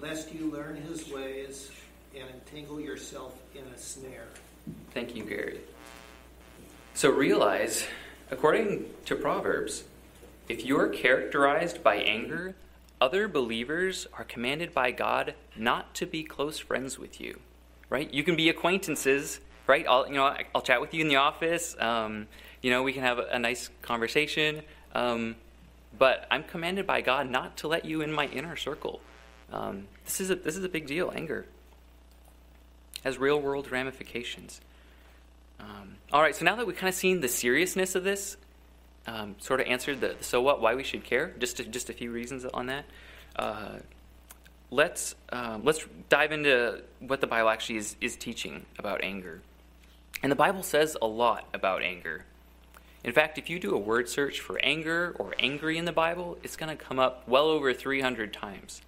[0.00, 1.70] lest you learn his ways
[2.14, 4.28] and entangle yourself in a snare.
[4.92, 5.60] Thank you, Gary.
[6.94, 7.86] So realize,
[8.30, 9.84] according to Proverbs,
[10.48, 12.54] if you're characterized by anger,
[13.02, 17.40] other believers are commanded by God not to be close friends with you.
[17.90, 18.08] Right?
[18.14, 19.84] You can be acquaintances, right?
[19.88, 21.76] I'll you know I'll chat with you in the office.
[21.80, 22.28] Um,
[22.62, 24.62] you know we can have a, nice conversation.
[24.94, 25.34] Um,
[25.98, 29.00] but I'm commanded by God not to let you in my inner circle.
[29.52, 31.12] Um, this is a this is a big deal.
[31.14, 31.44] Anger
[33.02, 34.60] has real world ramifications.
[35.58, 38.36] Um, all right, so now that we've kind of seen the seriousness of this,
[39.06, 41.90] um, sort of answered the, the, so what, why we should care, just to, just
[41.90, 42.84] a few reasons on that.
[43.36, 43.78] Uh,
[44.70, 49.40] let's um, let's dive into what the Bible actually is, is teaching about anger.
[50.22, 52.24] And the Bible says a lot about anger.
[53.04, 56.38] In fact, if you do a word search for anger or angry in the Bible,
[56.44, 58.82] it's going to come up well over 300 times.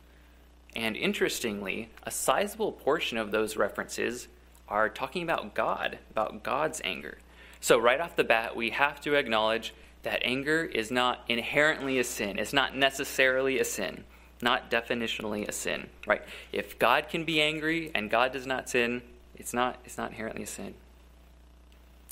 [0.76, 4.28] And interestingly, a sizable portion of those references
[4.68, 7.18] are talking about God, about God's anger.
[7.60, 9.74] So, right off the bat, we have to acknowledge
[10.04, 12.38] that anger is not inherently a sin.
[12.38, 14.04] It's not necessarily a sin,
[14.40, 16.22] not definitionally a sin, right?
[16.52, 19.02] If God can be angry and God does not sin,
[19.36, 20.74] it's not, it's not inherently a sin.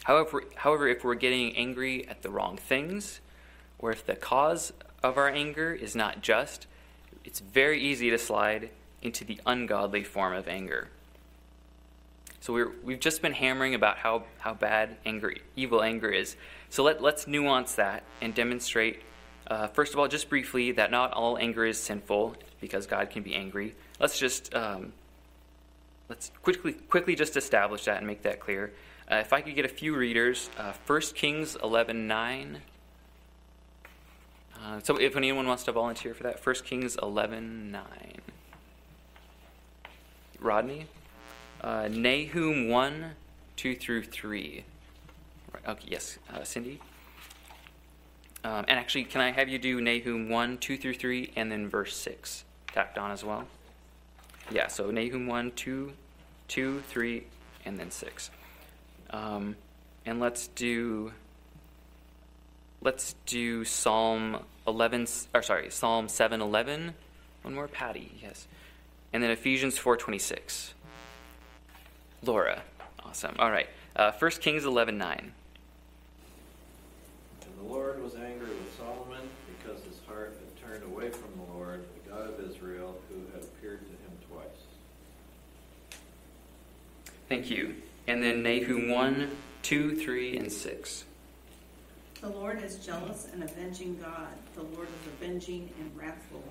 [0.05, 3.20] However, however, if we're getting angry at the wrong things,
[3.78, 6.66] or if the cause of our anger is not just,
[7.24, 10.88] it's very easy to slide into the ungodly form of anger.
[12.40, 16.37] So we we've just been hammering about how, how bad anger, evil anger is.
[16.72, 19.02] So let, let's nuance that and demonstrate,
[19.46, 23.22] uh, first of all, just briefly, that not all anger is sinful because God can
[23.22, 23.74] be angry.
[24.00, 24.94] Let's just um,
[26.08, 28.72] let's quickly quickly just establish that and make that clear.
[29.06, 32.62] Uh, if I could get a few readers, uh, 1 Kings 11 9.
[34.58, 37.82] Uh, so if anyone wants to volunteer for that, 1 Kings 11 9.
[40.40, 40.87] Rodney?
[41.61, 43.11] Uh, Nahum 1,
[43.56, 44.64] 2 through 3.
[45.66, 46.81] Okay, yes, uh, Cindy.
[48.44, 51.68] Um, and actually, can I have you do Nahum 1, 2 through 3, and then
[51.68, 53.44] verse 6 tacked on as well?
[54.51, 55.92] Yeah, so Nahum 1, 2,
[56.48, 57.25] 2 3,
[57.64, 58.31] and then 6.
[59.11, 59.57] Um,
[60.05, 61.12] and let's do
[62.81, 66.94] let's do Psalm 11 or sorry, Psalm 7:11.
[67.42, 68.46] One more Patty, yes.
[69.12, 70.75] And then Ephesians 4:26.
[72.22, 72.62] Laura.
[73.05, 73.35] Awesome.
[73.38, 73.68] All right.
[73.96, 75.33] Uh, 1 Kings 11 9.
[77.42, 81.53] And the Lord was angry with Solomon because his heart had turned away from the
[81.53, 84.62] Lord, the God of Israel, who had appeared to him twice.
[87.32, 87.76] Thank you.
[88.06, 89.30] And then Nahum 1,
[89.62, 91.04] 2, 3, and 6.
[92.20, 94.28] The Lord is jealous and avenging God.
[94.54, 96.44] The Lord is avenging and wrathful.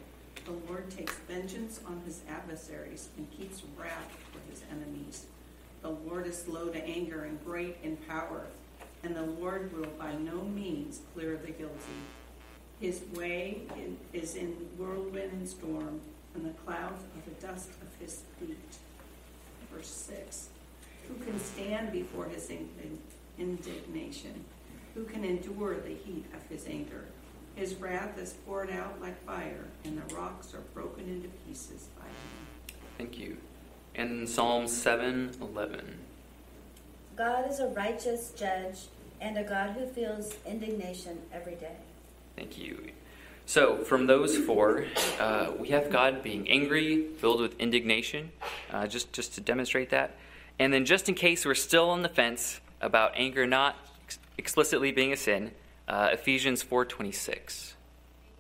[0.43, 5.27] The Lord takes vengeance on his adversaries and keeps wrath for his enemies.
[5.83, 8.47] The Lord is slow to anger and great in power,
[9.03, 11.75] and the Lord will by no means clear the guilty.
[12.79, 13.61] His way
[14.13, 16.01] is in whirlwind and storm,
[16.33, 18.57] and the clouds are the dust of his feet.
[19.71, 20.49] Verse 6
[21.07, 22.51] Who can stand before his
[23.37, 24.45] indignation?
[24.95, 27.05] Who can endure the heat of his anger?
[27.55, 32.05] His wrath is poured out like fire, and the rocks are broken into pieces by
[32.05, 32.77] him.
[32.97, 33.37] Thank you
[33.95, 35.97] and Psalm 7:11.
[37.15, 38.87] God is a righteous judge
[39.19, 41.75] and a God who feels indignation every day.
[42.35, 42.91] Thank you.
[43.45, 44.85] So, from those four,
[45.19, 48.31] uh, we have God being angry, filled with indignation,
[48.71, 50.15] uh, just, just to demonstrate that.
[50.61, 54.91] And then, just in case we're still on the fence about anger not ex- explicitly
[54.91, 55.49] being a sin,
[55.87, 57.73] uh, Ephesians 4.26.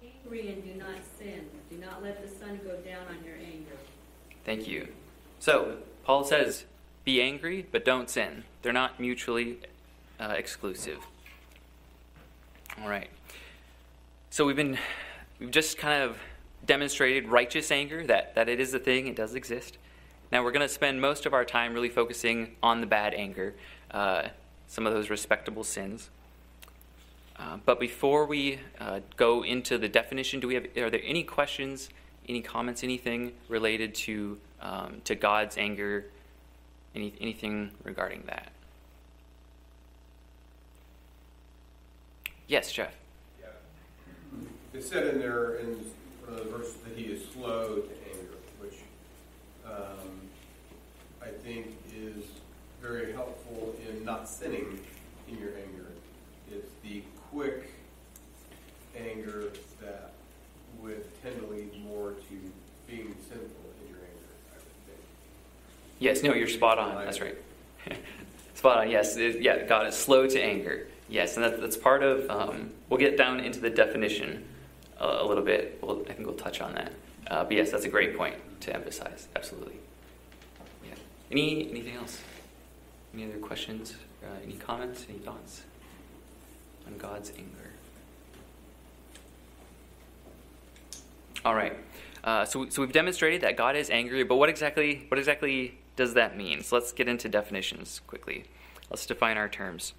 [0.03, 1.47] Angry and do not sin.
[1.71, 3.75] Do not let the sun go down on your anger.
[4.45, 4.89] Thank you.
[5.39, 6.65] So, Paul says,
[7.05, 8.43] be angry, but don't sin.
[8.61, 9.57] They're not mutually
[10.19, 10.99] uh, exclusive.
[12.79, 13.09] All right.
[14.29, 14.77] So we've been
[15.39, 16.19] we've just kind of
[16.63, 19.79] demonstrated righteous anger that that it is a thing, it does exist.
[20.31, 23.53] Now we're going to spend most of our time really focusing on the bad anger,
[23.91, 24.29] uh,
[24.67, 26.09] some of those respectable sins.
[27.37, 31.23] Uh, but before we uh, go into the definition, do we have are there any
[31.23, 31.89] questions,
[32.29, 36.05] any comments, anything related to um, to God's anger,
[36.95, 38.51] any, anything regarding that?
[42.47, 42.93] Yes, Jeff.
[43.41, 43.47] Yeah.
[44.73, 45.67] It said in there in
[46.25, 48.75] one of the verses that he is slow to anger, which
[49.65, 50.20] um,
[51.21, 52.25] I think is
[52.81, 54.79] very helpful in not sinning
[55.27, 55.87] in your anger.
[56.51, 57.69] It's the quick
[58.97, 59.51] anger
[59.81, 60.11] that
[60.81, 62.51] would tend to lead more to
[62.87, 64.99] being sinful in your anger, I would think.
[65.99, 67.05] Yes, no, you're spot on.
[67.05, 67.37] That's right.
[68.55, 68.89] spot on.
[68.89, 69.63] Yes, it, yeah.
[69.65, 70.87] God is slow to anger.
[71.07, 72.29] Yes, and that, that's part of.
[72.29, 74.45] Um, we'll get down into the definition
[74.99, 75.79] a, a little bit.
[75.81, 76.91] We'll, I think we'll touch on that.
[77.27, 79.27] Uh, but yes, that's a great point to emphasize.
[79.35, 79.75] Absolutely.
[81.31, 82.19] Any anything else?
[83.13, 83.95] Any other questions?
[84.23, 85.05] Uh, any comments?
[85.09, 85.63] Any thoughts
[86.85, 87.71] on God's anger?
[91.43, 91.75] All right.
[92.23, 96.13] Uh, so, so we've demonstrated that God is angry, but what exactly what exactly does
[96.13, 96.63] that mean?
[96.63, 98.45] So let's get into definitions quickly.
[98.89, 99.93] Let's define our terms.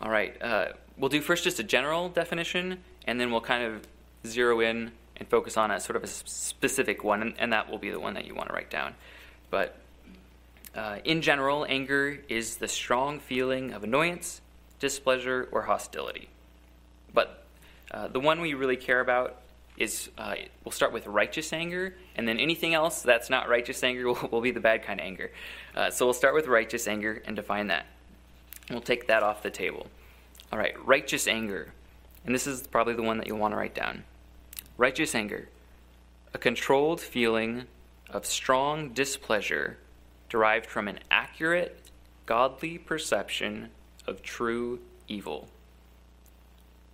[0.00, 0.40] All right.
[0.42, 3.86] Uh, we'll do first just a general definition, and then we'll kind of
[4.26, 7.78] zero in and focus on a sort of a specific one, and, and that will
[7.78, 8.94] be the one that you want to write down.
[9.50, 9.78] But
[10.74, 14.40] uh, in general, anger is the strong feeling of annoyance,
[14.80, 16.28] displeasure, or hostility.
[17.12, 17.44] But
[17.90, 19.40] uh, the one we really care about
[19.76, 24.06] is uh, we'll start with righteous anger, and then anything else that's not righteous anger
[24.08, 25.30] will, will be the bad kind of anger.
[25.76, 27.86] Uh, so we'll start with righteous anger and define that.
[28.70, 29.86] We'll take that off the table.
[30.52, 31.72] All right, righteous anger.
[32.24, 34.04] And this is probably the one that you'll want to write down.
[34.76, 35.48] Righteous anger,
[36.32, 37.64] a controlled feeling
[38.10, 39.78] of strong displeasure
[40.34, 41.78] derived from an accurate,
[42.26, 43.68] godly perception
[44.04, 45.46] of true evil.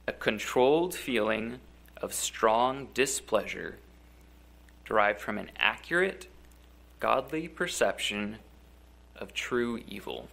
[0.07, 1.59] A controlled feeling
[2.03, 3.79] of strong displeasure
[4.85, 6.27] derived from an accurate,
[6.99, 8.37] godly perception
[9.17, 10.29] of true evil.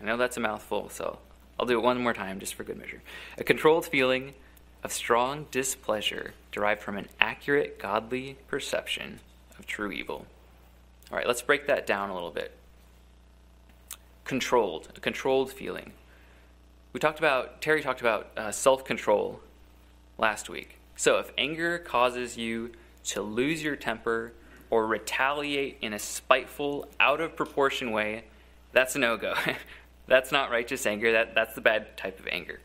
[0.00, 1.20] I know that's a mouthful, so
[1.60, 3.02] I'll do it one more time just for good measure.
[3.38, 4.34] A controlled feeling
[4.82, 9.20] of strong displeasure derived from an accurate, godly perception
[9.60, 10.26] of true evil.
[11.10, 12.52] All right, let's break that down a little bit.
[14.24, 15.92] Controlled, a controlled feeling.
[16.92, 19.40] We talked about, Terry talked about uh, self control
[20.18, 20.78] last week.
[20.96, 22.72] So if anger causes you
[23.04, 24.32] to lose your temper
[24.70, 28.24] or retaliate in a spiteful, out of proportion way,
[28.72, 29.34] that's a no go.
[30.08, 31.12] that's not righteous anger.
[31.12, 32.60] That, that's the bad type of anger.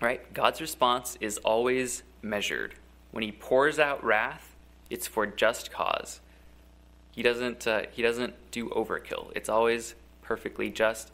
[0.00, 0.32] Right?
[0.34, 2.74] God's response is always measured.
[3.12, 4.56] When he pours out wrath,
[4.90, 6.20] it's for just cause.
[7.12, 9.30] He doesn't, uh, he doesn't do overkill.
[9.36, 11.12] It's always perfectly just.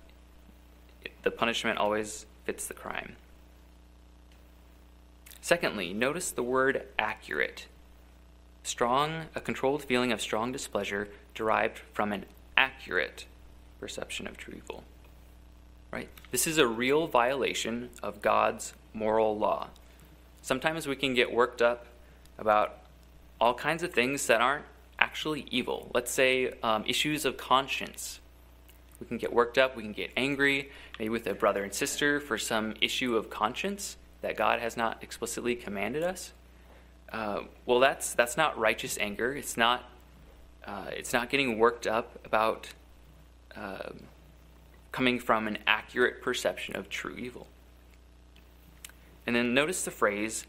[1.23, 3.17] The punishment always fits the crime.
[5.41, 7.67] Secondly, notice the word accurate.
[8.63, 12.27] Strong, a controlled feeling of strong displeasure derived from an
[12.57, 13.25] accurate
[13.81, 14.85] perception of true evil.
[15.91, 16.09] Right?
[16.31, 19.69] This is a real violation of God's moral law.
[20.43, 21.87] Sometimes we can get worked up
[22.39, 22.79] about
[23.41, 24.65] all kinds of things that aren't
[24.99, 25.91] actually evil.
[25.95, 28.21] Let's say um, issues of conscience.
[29.01, 32.19] We can get worked up, we can get angry, maybe with a brother and sister
[32.21, 36.33] for some issue of conscience that God has not explicitly commanded us.
[37.13, 39.33] Uh, well, that's that's not righteous anger.
[39.33, 39.89] It's not
[40.67, 42.69] uh, it's not getting worked up about
[43.57, 43.91] uh,
[44.93, 47.47] coming from an accurate perception of true evil.
[49.27, 50.45] And then notice the phrase,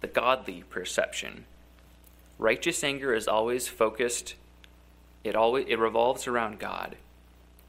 [0.00, 1.44] the godly perception.
[2.38, 4.34] Righteous anger is always focused,
[5.24, 6.96] it, always, it revolves around God.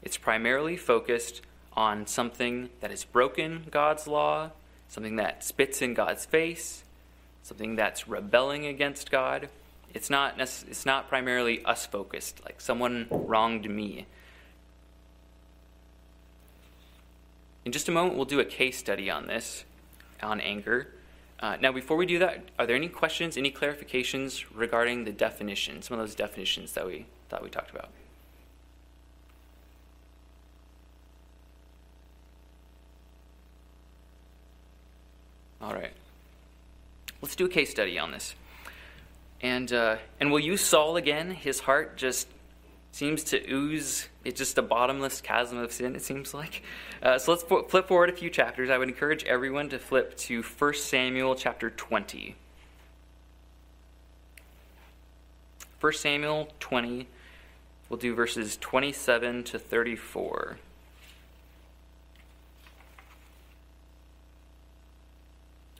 [0.02, 1.40] It's primarily focused
[1.72, 4.50] on something that has broken God's law,
[4.88, 6.82] something that spits in God's face,
[7.42, 9.48] something that's rebelling against God.
[9.94, 14.06] It's not, it's not primarily us focused, like someone wronged me.
[17.64, 19.64] In just a moment, we'll do a case study on this,
[20.22, 20.88] on anger.
[21.40, 25.82] Uh, now, before we do that, are there any questions, any clarifications regarding the definition,
[25.82, 27.90] some of those definitions that we thought we talked about?
[35.60, 35.92] All right.
[37.20, 38.34] Let's do a case study on this.
[39.40, 41.30] And, uh, and we'll use Saul again.
[41.30, 42.26] His heart just
[42.90, 46.62] seems to ooze It's just a bottomless chasm of sin, it seems like.
[47.02, 48.68] Uh, so let's flip forward a few chapters.
[48.68, 52.36] I would encourage everyone to flip to 1 Samuel chapter 20.
[55.80, 57.08] 1 Samuel 20,
[57.88, 60.58] we'll do verses 27 to 34.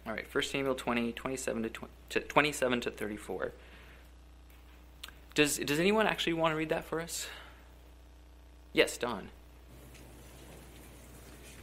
[0.07, 3.53] All right, 1 Samuel 20, 27 to, 20, to 27 to 34.
[5.35, 7.27] Does, does anyone actually want to read that for us?
[8.73, 9.29] Yes, Don.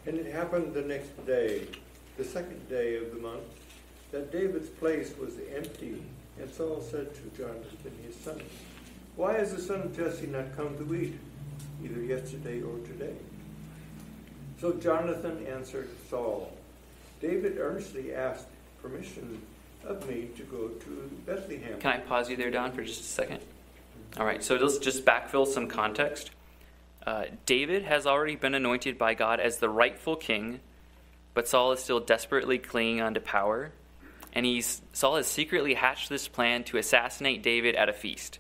[0.06, 1.68] And it happened the next day,
[2.18, 3.44] the second day of the month,
[4.12, 6.02] that David's place was empty.
[6.40, 8.42] And Saul said to Jonathan his son,
[9.16, 11.18] Why has the son of Jesse not come to eat,
[11.84, 13.16] either yesterday or today?
[14.60, 16.52] So Jonathan answered Saul,
[17.22, 18.48] David earnestly asked
[18.82, 19.42] permission
[19.86, 21.80] of me to go to Bethlehem.
[21.80, 23.40] Can I pause you there, Don, for just a second?
[24.18, 26.32] All right, so let's just backfill some context.
[27.06, 30.60] Uh, David has already been anointed by God as the rightful king,
[31.34, 33.72] but Saul is still desperately clinging onto power.
[34.34, 38.40] And he's, Saul has secretly hatched this plan to assassinate David at a feast.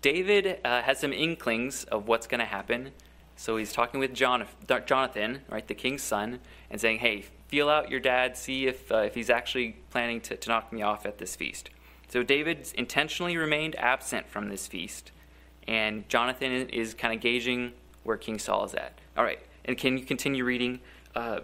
[0.00, 2.92] David uh, has some inklings of what's going to happen.
[3.36, 8.00] So he's talking with Jonathan, right, the king's son, and saying, hey, feel out your
[8.00, 11.36] dad, see if, uh, if he's actually planning to, to knock me off at this
[11.36, 11.70] feast.
[12.08, 15.12] So David intentionally remained absent from this feast,
[15.68, 17.72] and Jonathan is kind of gauging
[18.04, 18.98] where King Saul is at.
[19.16, 20.80] All right, and can you continue reading?
[21.14, 21.40] Uh,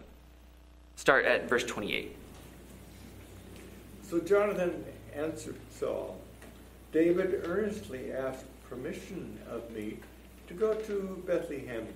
[0.96, 2.16] start at verse 28.
[4.02, 6.18] So Jonathan answered Saul,
[6.92, 9.98] David earnestly asked permission of me
[10.48, 11.86] to go to Bethlehem.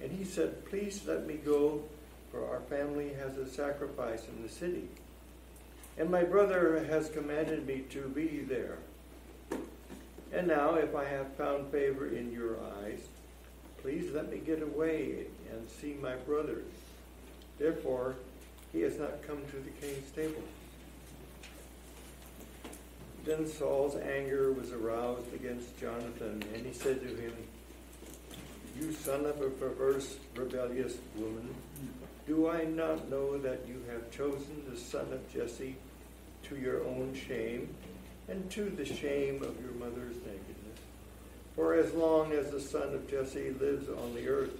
[0.00, 1.82] And he said, Please let me go,
[2.30, 4.88] for our family has a sacrifice in the city.
[5.96, 8.78] And my brother has commanded me to be there.
[10.36, 13.00] And now, if I have found favor in your eyes,
[13.80, 16.58] please let me get away and see my brother.
[17.58, 18.16] Therefore,
[18.70, 20.42] he has not come to the king's table.
[23.24, 27.32] Then Saul's anger was aroused against Jonathan, and he said to him,
[28.78, 31.54] You son of a perverse, rebellious woman,
[32.26, 35.76] do I not know that you have chosen the son of Jesse
[36.42, 37.74] to your own shame
[38.28, 40.80] and to the shame of your mother's nakedness?
[41.54, 44.56] For as long as the son of Jesse lives on the earth,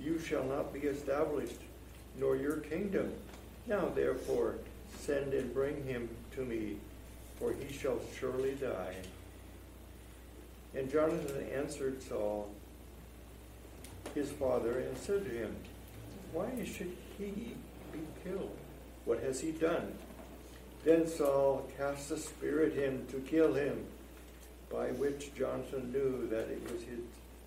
[0.00, 1.60] you shall not be established,
[2.18, 3.12] nor your kingdom.
[3.66, 4.56] Now therefore,
[5.00, 6.76] send and bring him to me,
[7.38, 8.96] for he shall surely die.
[10.74, 12.50] And Jonathan answered Saul,
[14.14, 15.56] his father, and said to him,
[16.32, 17.54] Why should he
[17.92, 18.56] be killed?
[19.04, 19.94] What has he done?
[20.86, 23.86] Then Saul cast a spirit in to kill him,
[24.70, 27.00] by which Jonathan knew that it was, his,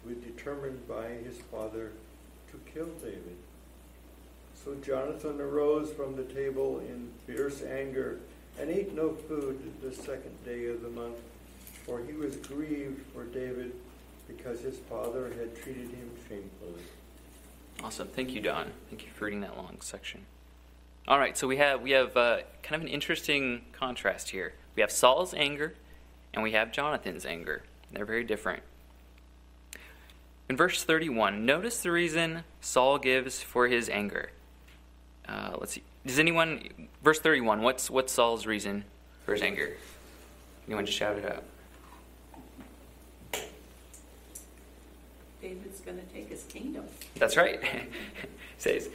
[0.05, 1.93] was determined by his father
[2.51, 3.37] to kill David.
[4.53, 8.19] So Jonathan arose from the table in fierce anger
[8.59, 11.15] and ate no food the second day of the month,
[11.85, 13.71] for he was grieved for David
[14.27, 16.83] because his father had treated him shamefully.
[17.81, 18.09] Awesome.
[18.09, 18.73] Thank you, Don.
[18.89, 20.25] Thank you for reading that long section.
[21.09, 24.53] All right, so we have we have uh, kind of an interesting contrast here.
[24.75, 25.73] We have Saul's anger,
[26.35, 27.63] and we have Jonathan's anger.
[27.91, 28.61] They're very different.
[30.47, 34.29] In verse 31, notice the reason Saul gives for his anger.
[35.27, 35.83] Uh, let's see.
[36.05, 36.69] Does anyone,
[37.03, 38.85] verse 31, what's, what's Saul's reason
[39.25, 39.77] for his anger?
[40.67, 41.43] Anyone just shout it out?
[45.41, 46.85] David's going to take his kingdom.
[47.15, 47.61] That's right.
[48.57, 48.89] says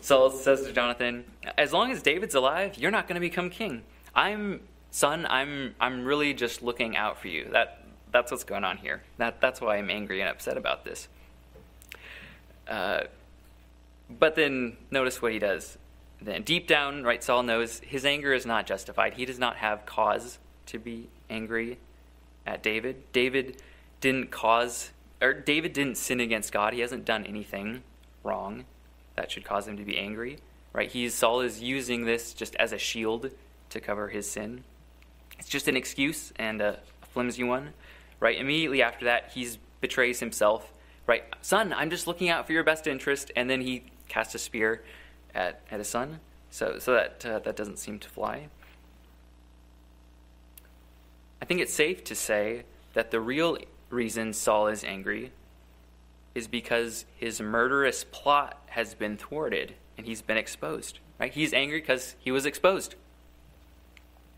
[0.00, 1.24] Saul says to Jonathan,
[1.56, 3.82] "As long as David's alive, you're not going to become king.
[4.14, 5.26] I'm son.
[5.28, 7.48] I'm I'm really just looking out for you.
[7.52, 9.02] That that's what's going on here.
[9.18, 11.08] That that's why I'm angry and upset about this."
[12.66, 13.04] Uh,
[14.10, 15.78] but then notice what he does.
[16.20, 19.14] Then deep down, right, Saul knows his anger is not justified.
[19.14, 21.78] He does not have cause to be angry
[22.46, 23.10] at David.
[23.12, 23.62] David
[24.00, 24.90] didn't cause
[25.20, 26.72] or David didn't sin against God.
[26.72, 27.82] He hasn't done anything
[28.22, 28.64] wrong
[29.18, 30.38] that should cause him to be angry.
[30.72, 30.90] Right?
[30.90, 33.30] He's Saul is using this just as a shield
[33.70, 34.62] to cover his sin.
[35.38, 36.78] It's just an excuse and a,
[37.10, 37.70] flimsy one.
[38.20, 38.38] Right?
[38.38, 39.48] Immediately after that, he
[39.80, 40.72] betrays himself.
[41.06, 41.24] Right?
[41.42, 44.84] Son, I'm just looking out for your best interest, and then he casts a spear
[45.34, 46.20] at, at his son.
[46.50, 48.48] So, so that uh, that doesn't seem to fly.
[51.42, 52.64] I think it's safe to say
[52.94, 53.58] that the real
[53.90, 55.32] reason Saul is angry
[56.38, 61.00] is because his murderous plot has been thwarted and he's been exposed.
[61.18, 61.34] Right?
[61.34, 62.94] He's angry because he was exposed.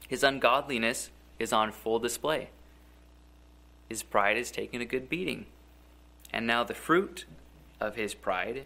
[0.09, 2.48] His ungodliness is on full display.
[3.88, 5.44] His pride has taken a good beating.
[6.32, 7.26] And now the fruit
[7.80, 8.64] of his pride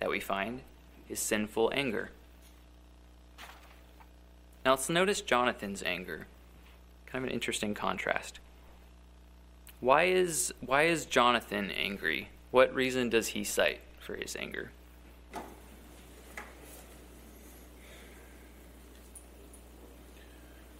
[0.00, 0.62] that we find
[1.08, 2.10] is sinful anger.
[4.64, 6.26] Now let's notice Jonathan's anger.
[7.06, 8.40] Kind of an interesting contrast.
[9.78, 12.30] Why is why is Jonathan angry?
[12.52, 14.70] What reason does he cite for his anger?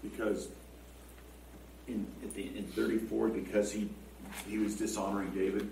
[0.03, 0.49] Because
[1.89, 3.89] in, at the, in thirty-four, because he,
[4.49, 5.69] he was dishonoring David,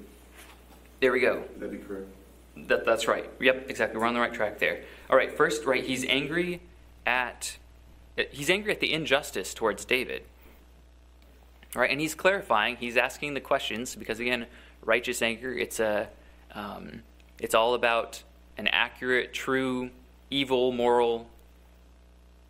[1.00, 1.38] There we go.
[1.52, 2.06] would that be correct?
[2.56, 3.28] That, that's right.
[3.40, 3.98] Yep, exactly.
[4.00, 4.82] We're on the right track there.
[5.08, 6.62] All right, first, right, he's angry
[7.06, 7.56] at
[8.30, 10.22] he's angry at the injustice towards David.
[11.74, 12.76] All right, and he's clarifying.
[12.76, 14.46] He's asking the questions because again,
[14.82, 15.52] righteous anger.
[15.52, 16.08] It's a
[16.52, 17.02] um,
[17.38, 18.22] it's all about
[18.56, 19.90] an accurate, true,
[20.30, 21.28] evil, moral,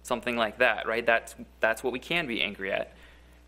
[0.03, 0.87] something like that.
[0.87, 1.05] Right?
[1.05, 2.93] That's that's what we can be angry at.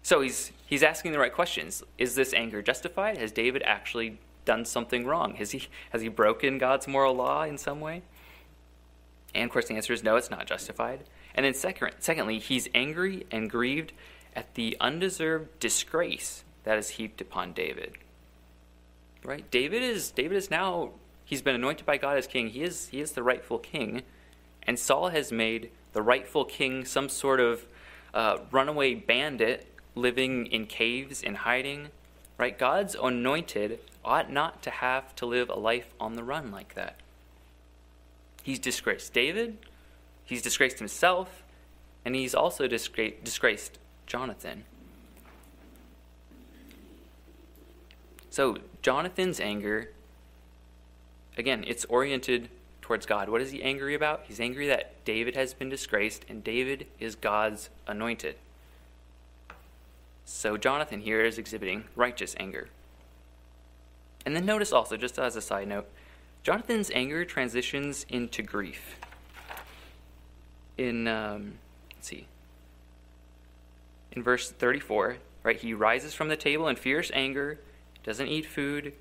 [0.02, 1.82] So he's he's asking the right questions.
[1.98, 3.18] Is this anger justified?
[3.18, 5.36] Has David actually done something wrong?
[5.36, 8.02] Has he has he broken God's moral law in some way?
[9.34, 10.16] And of course, the answer is no.
[10.16, 11.04] It's not justified.
[11.34, 13.92] And then second, secondly, he's angry and grieved
[14.34, 17.96] at the undeserved disgrace that is heaped upon David.
[19.24, 19.48] Right?
[19.50, 20.90] David is David is now
[21.24, 22.48] he's been anointed by God as king.
[22.48, 24.02] He is he is the rightful king,
[24.64, 27.66] and Saul has made the rightful king some sort of
[28.14, 31.88] uh, runaway bandit living in caves in hiding.
[32.38, 32.58] Right?
[32.58, 36.96] God's anointed ought not to have to live a life on the run like that.
[38.42, 39.58] He's disgraced David,
[40.24, 41.44] he's disgraced himself,
[42.04, 44.64] and he's also disgra- disgraced Jonathan.
[48.32, 49.90] So, Jonathan's anger,
[51.36, 52.48] again, it's oriented
[52.80, 53.28] towards God.
[53.28, 54.22] What is he angry about?
[54.26, 58.36] He's angry that David has been disgraced, and David is God's anointed.
[60.24, 62.70] So, Jonathan here is exhibiting righteous anger.
[64.24, 65.90] And then notice also, just as a side note,
[66.42, 68.98] Jonathan's anger transitions into grief.
[70.78, 71.58] In, um,
[71.94, 72.28] let's see,
[74.10, 77.58] in verse 34, right, he rises from the table in fierce anger,
[78.04, 78.92] doesn't eat food,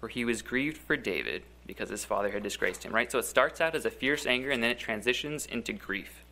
[0.00, 3.10] for he was grieved for David because his father had disgraced him, right?
[3.10, 6.22] So it starts out as a fierce anger and then it transitions into grief.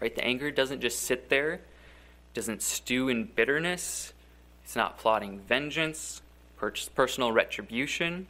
[0.00, 0.14] Right?
[0.14, 1.60] The anger doesn't just sit there,
[2.34, 4.12] doesn't stew in bitterness,
[4.62, 6.22] it's not plotting vengeance,
[6.94, 8.26] personal retribution,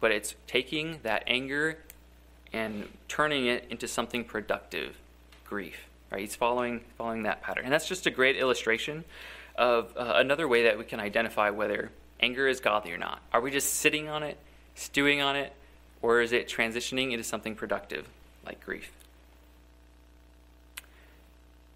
[0.00, 1.78] but it's taking that anger
[2.52, 4.96] and turning it into something productive,
[5.44, 5.86] grief.
[6.10, 6.20] Right?
[6.20, 9.04] He's following following that pattern, and that's just a great illustration
[9.56, 11.90] of uh, another way that we can identify whether
[12.20, 13.20] anger is godly or not.
[13.32, 14.38] Are we just sitting on it,
[14.74, 15.52] stewing on it,
[16.02, 18.08] or is it transitioning into something productive
[18.44, 18.90] like grief?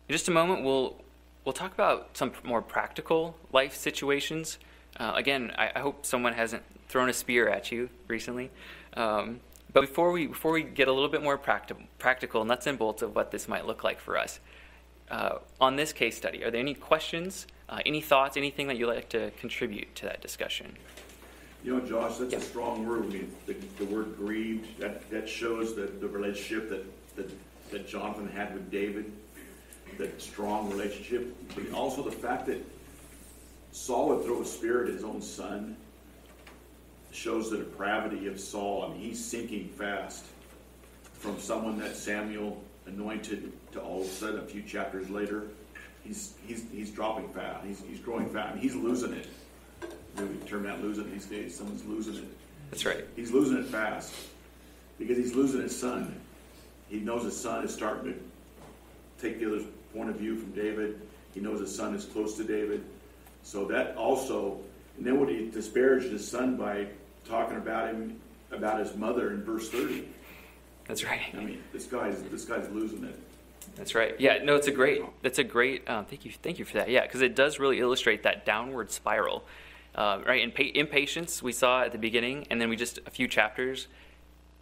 [0.09, 0.97] In just a moment, we'll
[1.45, 4.59] we'll talk about some more practical life situations.
[4.99, 8.51] Uh, again, I, I, hope someone hasn't thrown a spear at you recently.
[8.95, 9.41] Um,
[9.73, 13.03] but before we before we get a little bit more practical, practical nuts and bolts
[13.03, 14.41] of what this might look like for us
[15.11, 18.89] uh, on this case study, are there any questions, uh, any thoughts, anything that you'd
[18.89, 20.75] like to contribute to that discussion?
[21.65, 23.05] You know, Josh, that's a strong word.
[23.05, 26.85] I mean, the, the word grieved that that shows that the relationship that,
[27.17, 27.31] that
[27.71, 29.13] that Jonathan had with David,
[29.99, 32.65] that strong relationship, but also the fact that
[33.73, 35.77] Saul would throw a spear at his own son
[37.11, 38.85] shows the depravity of Saul.
[38.85, 40.25] I mean, he's sinking fast
[41.15, 45.45] from someone that Samuel anointed to all of a sudden, a few chapters later,
[46.09, 47.63] he's he's he's dropping fat.
[47.65, 48.49] He's he's growing fat.
[48.49, 49.29] I mean, he's losing it.
[49.83, 51.57] You know, we term that losing these days.
[51.57, 52.37] Someone's losing it.
[52.71, 53.05] That's right.
[53.15, 54.15] He's losing it fast
[54.99, 56.19] because he's losing his son.
[56.89, 58.19] He knows his son is starting to
[59.23, 61.01] take the other point of view from David.
[61.35, 62.85] He knows his son is close to David.
[63.43, 64.59] So that also,
[64.97, 66.87] and then when he disparaged his son by
[67.25, 68.19] talking about him,
[68.51, 70.09] about his mother in verse 30.
[70.87, 71.21] That's right.
[71.35, 73.19] I mean, this guy's this guy's losing it.
[73.79, 74.19] That's right.
[74.19, 75.03] Yeah, no, it's a great.
[75.23, 75.89] That's a great.
[75.89, 76.91] Um, thank you, thank you for that.
[76.91, 79.45] Yeah, because it does really illustrate that downward spiral,
[79.95, 80.43] uh, right?
[80.43, 83.87] In pa- impatience, we saw at the beginning, and then we just a few chapters.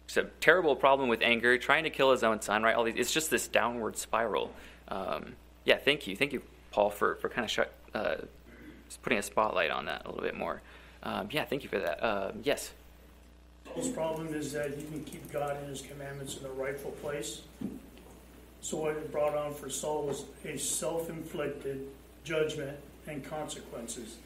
[0.05, 2.75] It's a terrible problem with anger, trying to kill his own son, right?
[2.75, 2.95] All these.
[2.95, 4.53] It's just this downward spiral.
[4.87, 8.15] Um, yeah, thank you, thank you, Paul, for for kind of sh- uh,
[9.01, 10.61] putting a spotlight on that a little bit more.
[11.01, 12.03] Um, yeah, thank you for that.
[12.03, 12.71] Uh, yes.
[13.65, 17.41] Paul's problem is that he didn't keep God and his commandments in the rightful place.
[18.61, 21.87] So what it brought on for Saul was a self-inflicted
[22.23, 22.77] judgment
[23.07, 24.17] and consequences.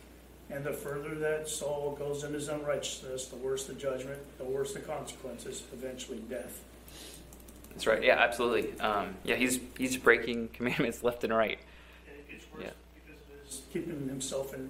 [0.50, 4.74] And the further that Saul goes in his unrighteousness, the worse the judgment, the worse
[4.74, 6.62] the consequences, eventually death.
[7.70, 8.04] That's right.
[8.04, 8.78] Yeah, absolutely.
[8.80, 11.58] Um, yeah, he's he's breaking commandments left and right.
[12.08, 12.72] And it gets worse yeah.
[12.96, 14.70] because it is keeping himself in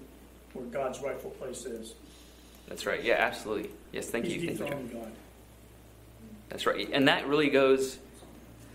[0.52, 1.94] where God's rightful place is.
[2.68, 3.02] That's right.
[3.02, 3.70] Yeah, absolutely.
[3.90, 4.48] Yes, thank He's you.
[4.48, 5.12] Thank you, dethroning God.
[6.48, 6.88] That's right.
[6.92, 7.98] And that really goes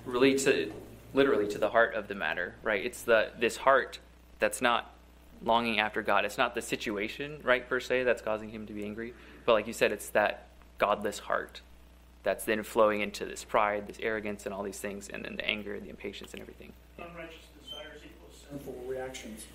[0.07, 0.71] really to
[1.13, 2.83] literally to the heart of the matter, right?
[2.83, 3.99] It's the this heart
[4.39, 4.93] that's not
[5.43, 6.25] longing after God.
[6.25, 9.13] It's not the situation, right, per se, that's causing him to be angry.
[9.45, 10.47] But like you said, it's that
[10.77, 11.61] godless heart
[12.23, 15.47] that's then flowing into this pride, this arrogance, and all these things, and then the
[15.47, 16.73] anger, and the impatience, and everything.
[16.97, 19.45] Unrighteous desires equals sinful reactions.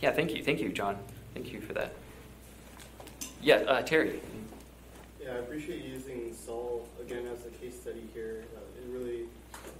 [0.00, 0.42] Yeah, thank you.
[0.42, 0.98] Thank you, John.
[1.34, 1.92] Thank you for that.
[3.42, 4.20] Yeah, uh, Terry.
[5.26, 8.44] Yeah, I appreciate using Saul again as a case study here.
[8.54, 9.24] Uh, it really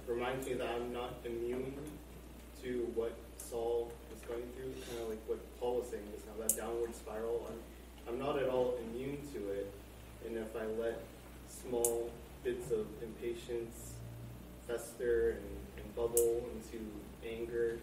[0.05, 1.73] reminds me that I'm not immune
[2.63, 6.33] to what Saul is going through, kind of like what Paul was saying just now,
[6.45, 7.47] that downward spiral.
[7.47, 9.71] I'm, I'm not at all immune to it.
[10.27, 10.99] And if I let
[11.47, 12.11] small
[12.43, 13.93] bits of impatience
[14.67, 16.83] fester and, and bubble into
[17.25, 17.79] anger,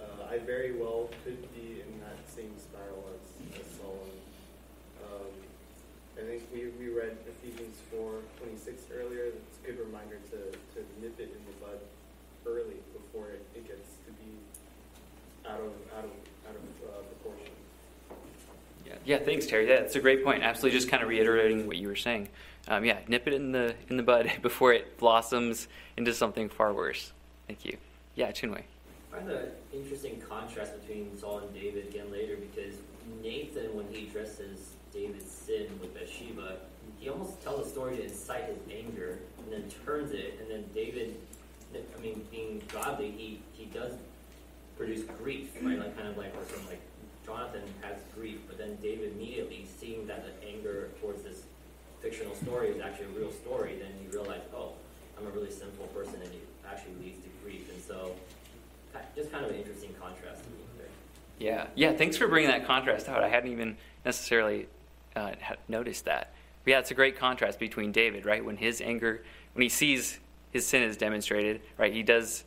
[0.00, 4.08] uh, I very well could be in that same spiral as, as Saul.
[5.04, 5.44] Um,
[6.16, 9.24] I think we, we read Ephesians 4 26 earlier.
[9.26, 11.78] It's a good reminder to, to nip it in the bud
[12.46, 14.38] early before it, it gets to be
[15.48, 16.10] out of, out of,
[16.48, 17.52] out of uh, proportion.
[18.86, 19.68] Yeah, yeah, thanks, Terry.
[19.68, 20.42] Yeah, that's a great point.
[20.42, 22.28] Absolutely, just kind of reiterating what you were saying.
[22.68, 26.72] Um, yeah, nip it in the in the bud before it blossoms into something far
[26.72, 27.12] worse.
[27.48, 27.76] Thank you.
[28.14, 28.62] Yeah, Chinwei.
[29.12, 32.74] I find the interesting contrast between Saul and David again later because
[33.22, 36.56] Nathan, when he addresses David's sin with Bathsheba,
[36.98, 40.38] he almost tells a story to incite his anger and then turns it.
[40.40, 41.16] And then David,
[41.74, 43.92] I mean, being godly, he, he does
[44.78, 45.78] produce grief, right?
[45.78, 46.80] Like kind of like or from like
[47.26, 51.42] Jonathan has grief, but then David immediately seeing that the anger towards this
[52.00, 54.72] fictional story is actually a real story, then you realize, oh,
[55.18, 57.70] I'm a really sinful person, and it actually leads to grief.
[57.72, 58.14] And so,
[59.16, 60.86] just kind of an interesting contrast to me there.
[61.38, 61.96] Yeah, yeah.
[61.96, 63.24] Thanks for bringing that contrast out.
[63.24, 64.66] I hadn't even necessarily
[65.16, 65.32] uh,
[65.68, 66.32] noticed that.
[66.64, 68.44] But yeah, it's a great contrast between David, right?
[68.44, 70.18] When his anger, when he sees
[70.54, 71.92] his sin is demonstrated, right?
[71.92, 72.44] He does,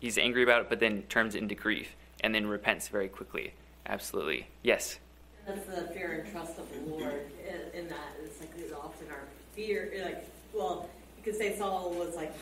[0.00, 3.52] he's angry about it, but then turns into grief and then repents very quickly.
[3.86, 4.46] Absolutely.
[4.62, 4.98] Yes.
[5.46, 7.30] That's the fear and trust of the Lord
[7.74, 8.16] in, that.
[8.24, 9.24] It's like it's often our
[9.54, 10.88] fear, like, well,
[11.18, 12.32] you could say Saul was like,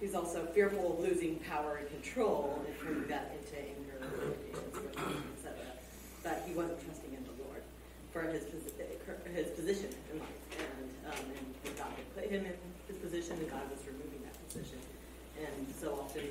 [0.00, 4.34] he's also fearful of losing power and control and turning that into anger,
[5.36, 5.58] etc.
[6.22, 7.03] But he wasn't trusting
[8.14, 8.44] for his
[9.34, 11.20] his position in life, and, um,
[11.66, 12.54] and God had put him in
[12.86, 14.78] his position, and God was removing that position.
[15.36, 16.22] And so often,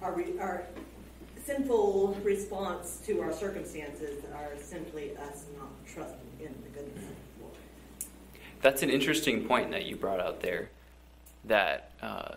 [0.00, 0.64] our our
[1.44, 7.44] sinful response to our circumstances are simply us not trusting in the goodness of the
[7.44, 7.54] Lord.
[8.62, 10.70] That's an interesting point that you brought out there.
[11.44, 12.36] That, uh,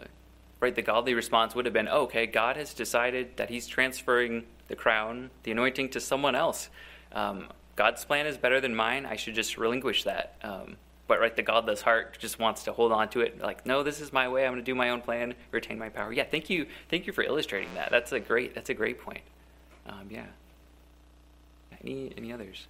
[0.59, 4.43] right, the godly response would have been, oh, okay, God has decided that He's transferring
[4.67, 6.69] the crown, the anointing to someone else.
[7.13, 9.05] Um, God's plan is better than mine.
[9.05, 10.35] I should just relinquish that.
[10.43, 13.41] Um, but right, the godless heart just wants to hold on to it.
[13.41, 14.45] Like, no, this is my way.
[14.45, 16.13] I'm going to do my own plan, retain my power.
[16.13, 17.89] Yeah, thank you, thank you for illustrating that.
[17.91, 19.21] That's a great, that's a great point.
[19.87, 20.25] Um, yeah.
[21.83, 22.67] Any any others?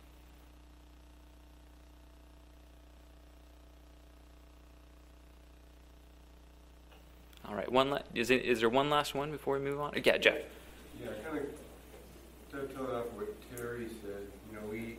[7.47, 7.91] All right, one.
[7.91, 9.93] La- is it, is there one last one before we move on?
[10.03, 10.37] Yeah, Jeff.
[10.99, 11.45] Yeah, kind of
[12.51, 14.27] dovetailing off what Terry said.
[14.63, 14.97] Know, we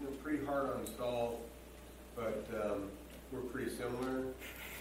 [0.00, 1.40] we're pretty hard on Saul,
[2.16, 2.84] but um,
[3.32, 4.22] we're pretty similar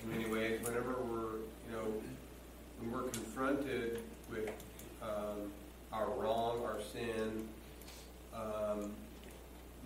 [0.04, 0.62] in many ways.
[0.64, 1.94] Whenever we're, you know,
[2.80, 4.00] when we're confronted
[4.32, 4.50] with
[5.02, 5.52] um,
[5.92, 7.48] our wrong, our sin,
[8.34, 8.92] um,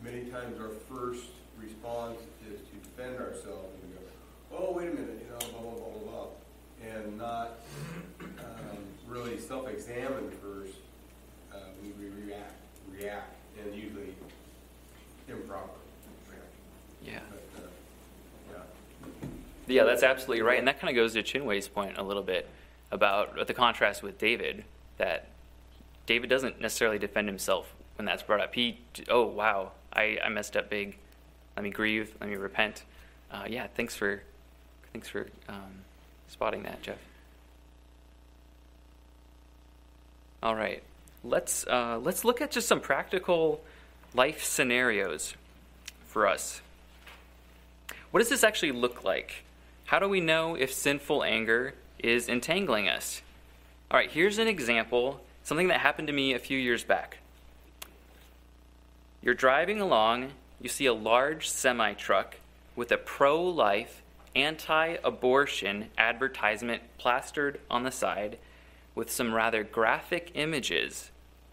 [0.04, 1.28] many times our first
[1.58, 2.20] response
[2.50, 5.90] is to defend ourselves and go, "Oh, wait a minute," you know, blah blah blah
[5.90, 6.28] blah, blah
[6.82, 7.60] and not
[8.40, 8.78] um,
[9.08, 10.74] really self-examine first.
[11.54, 12.54] Uh, we, we react,
[12.92, 14.16] react, and usually
[15.28, 15.70] improper.
[17.04, 17.20] Yeah.
[17.56, 17.68] But, uh,
[18.52, 19.28] yeah.
[19.68, 20.60] Yeah, that's absolutely right.
[20.60, 22.48] And that kind of goes to Chinwei's point a little bit
[22.92, 24.66] about the contrast with David,
[24.98, 25.28] that
[26.06, 28.54] David doesn't necessarily defend himself when that's brought up.
[28.54, 30.98] He, oh, wow, I, I messed up big.
[31.56, 32.16] Let me grieve.
[32.20, 32.84] Let me repent.
[33.32, 34.24] Uh, yeah, thanks for,
[34.92, 35.84] thanks for um,
[36.28, 36.98] spotting that, Jeff.
[40.44, 40.84] All right,
[41.24, 43.62] let's uh, let's look at just some practical
[44.14, 45.36] life scenarios
[46.08, 46.62] for us.
[48.12, 49.44] What does this actually look like?
[49.86, 53.22] How do we know if sinful anger is entangling us?
[53.90, 57.20] All right, here's an example, something that happened to me a few years back.
[59.22, 62.38] You're driving along, you see a large semi truck
[62.76, 64.02] with a pro life,
[64.36, 68.38] anti abortion advertisement plastered on the side
[68.96, 71.11] with some rather graphic images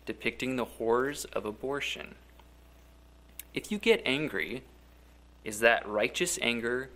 [0.09, 2.15] depicting the horrors of abortion.
[3.53, 4.63] If you get angry,
[5.45, 6.89] is that righteous anger?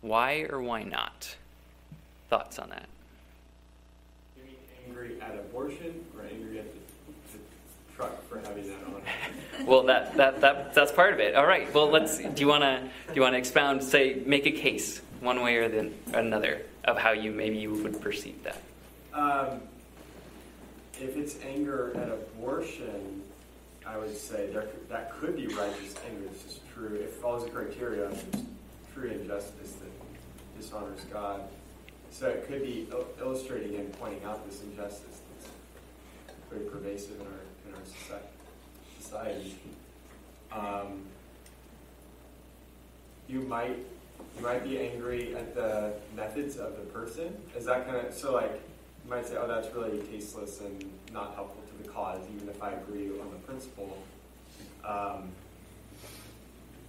[0.00, 1.36] Why or why not?
[2.28, 2.86] Thoughts on that?
[4.36, 4.56] You mean
[4.88, 6.78] angry at abortion or angry at the,
[7.32, 9.02] the truck for having that on?
[9.64, 11.36] well, that, that, that that's part of it.
[11.36, 11.72] All right.
[11.72, 12.18] Well, let's.
[12.18, 13.84] Do you want to do you want to expound?
[13.84, 18.00] Say, make a case one way or the, another of how you maybe you would
[18.00, 18.60] perceive that.
[19.14, 19.60] Um,
[21.00, 23.22] if it's anger at abortion,
[23.86, 26.28] I would say there that could be righteous anger.
[26.32, 26.94] This is true.
[26.94, 28.24] It follows the criteria of
[28.94, 31.42] true injustice that dishonors God.
[32.10, 35.48] So it could be il- illustrating and pointing out this injustice that's
[36.50, 39.56] very pervasive in our in our soci- society.
[40.52, 41.02] Um,
[43.28, 43.76] you might
[44.36, 47.36] you might be angry at the methods of the person.
[47.56, 48.34] Is that kind of so?
[48.34, 48.60] Like
[49.08, 52.62] you might say, "Oh, that's really tasteless and not helpful to the cause," even if
[52.62, 53.96] I agree on the principle.
[54.84, 55.30] Um,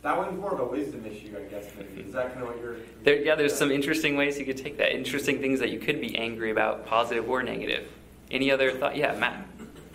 [0.02, 1.70] that one's more of a wisdom issue, I guess.
[1.78, 2.76] Maybe is that kind of what you're?
[3.04, 4.94] There, yeah, there's some interesting ways you could take that.
[4.94, 7.88] Interesting things that you could be angry about, positive or negative.
[8.32, 8.96] Any other thought?
[8.96, 9.46] Yeah, Matt.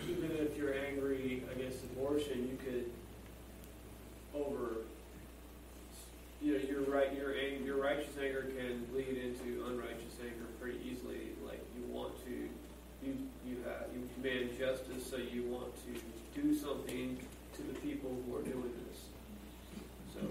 [0.09, 2.91] Even if you're angry against abortion, you could
[4.35, 4.77] over,
[6.41, 10.79] you know, your right, your ang- your righteous anger can lead into unrighteous anger pretty
[10.85, 11.31] easily.
[11.43, 12.29] Like you want to,
[13.03, 13.17] you
[13.47, 17.17] you have you demand justice, so you want to do something
[17.55, 19.01] to the people who are doing this.
[20.13, 20.21] So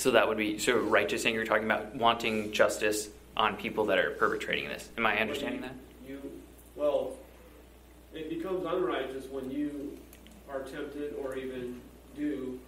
[0.00, 1.40] So that would be so righteous anger.
[1.40, 4.88] You're Talking about wanting justice on people that are perpetrating this.
[4.96, 5.74] Am I understanding that?
[6.08, 6.18] you,
[6.74, 7.18] well,
[8.14, 9.98] it becomes unrighteous when you
[10.48, 11.82] are tempted or even
[12.16, 12.58] do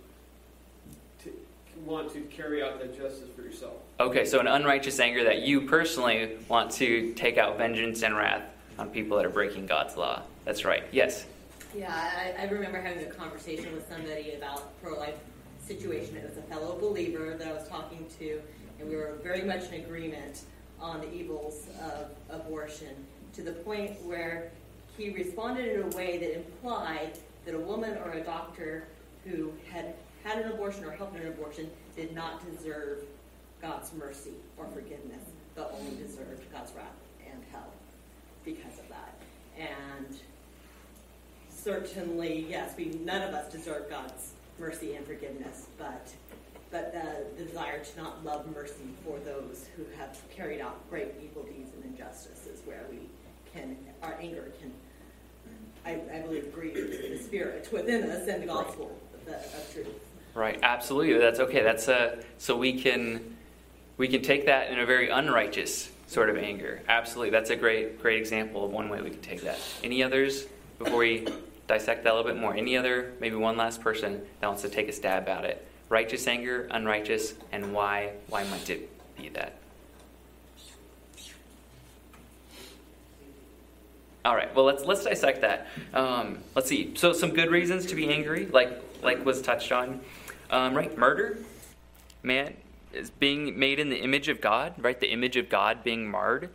[1.24, 1.32] to
[1.86, 3.76] want to carry out that justice for yourself.
[3.98, 8.42] Okay, so an unrighteous anger that you personally want to take out vengeance and wrath
[8.78, 10.20] on people that are breaking God's law.
[10.44, 10.82] That's right.
[10.92, 11.24] Yes.
[11.74, 15.16] Yeah, I, I remember having a conversation with somebody about pro-life
[15.72, 16.16] situation.
[16.16, 18.40] It was a fellow believer that I was talking to,
[18.78, 20.42] and we were very much in agreement
[20.80, 22.94] on the evils of abortion
[23.34, 24.50] to the point where
[24.98, 27.12] he responded in a way that implied
[27.46, 28.84] that a woman or a doctor
[29.24, 29.94] who had
[30.24, 32.98] had an abortion or helped in an abortion did not deserve
[33.60, 36.86] God's mercy or forgiveness, but only deserved God's wrath
[37.24, 37.72] and hell
[38.44, 39.14] because of that.
[39.58, 40.18] And
[41.48, 44.32] certainly, yes, we none of us deserve God's
[44.62, 46.08] mercy and forgiveness, but
[46.70, 51.08] but the, the desire to not love mercy for those who have carried out great
[51.22, 53.00] evil deeds and injustices, where we
[53.52, 54.72] can our anger can
[55.84, 59.88] I, I believe grieve the spirit within us and the gospel of, the, of truth.
[60.32, 60.58] Right.
[60.62, 61.18] Absolutely.
[61.18, 61.62] That's okay.
[61.62, 63.36] That's uh, so we can
[63.96, 66.82] we can take that in a very unrighteous sort of anger.
[66.88, 67.30] Absolutely.
[67.30, 69.58] That's a great great example of one way we can take that.
[69.82, 70.46] Any others
[70.78, 71.26] before we
[71.72, 72.54] dissect that a little bit more?
[72.54, 75.66] Any other maybe one last person that wants to take a stab at it?
[75.88, 79.56] Righteous anger, unrighteous, and why why might it be that?
[84.24, 84.54] All right.
[84.54, 85.66] Well, let's let's dissect that.
[85.92, 86.92] Um, let's see.
[86.94, 90.00] So, some good reasons to be angry, like like was touched on,
[90.50, 90.96] um, right?
[90.96, 91.38] Murder,
[92.22, 92.54] man
[92.92, 95.00] is being made in the image of God, right?
[95.00, 96.50] The image of God being marred.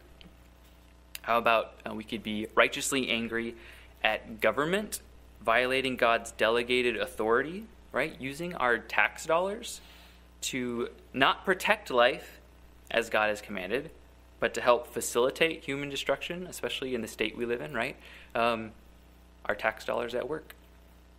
[1.23, 3.55] How about uh, we could be righteously angry
[4.03, 5.01] at government
[5.41, 8.19] violating God's delegated authority, right?
[8.19, 9.81] Using our tax dollars
[10.41, 12.39] to not protect life
[12.91, 13.89] as God has commanded,
[14.39, 17.95] but to help facilitate human destruction, especially in the state we live in, right?
[18.35, 18.71] Um,
[19.45, 20.55] our tax dollars at work.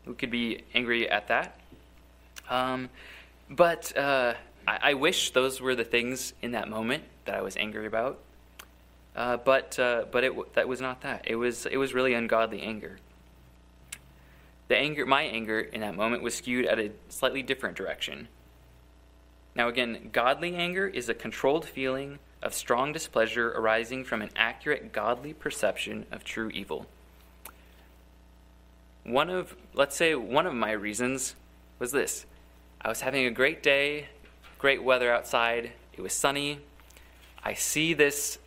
[0.06, 1.58] We could be angry at that.
[2.48, 2.88] Um,
[3.50, 4.34] but uh,
[4.66, 8.18] I, I, wish those were the things in that moment that I was angry about.
[9.14, 11.24] Uh, but uh, but it, that was not that.
[11.26, 12.98] It was it was really ungodly anger.
[14.68, 18.28] The anger, my anger in that moment was skewed at a slightly different direction.
[19.54, 24.92] Now again, godly anger is a controlled feeling of strong displeasure arising from an accurate
[24.92, 26.86] godly perception of true evil.
[29.04, 31.34] One of, let's say, one of my reasons
[31.78, 32.26] was this
[32.80, 34.08] I was having a great day,
[34.58, 36.60] great weather outside, it was sunny.
[37.42, 38.38] I see this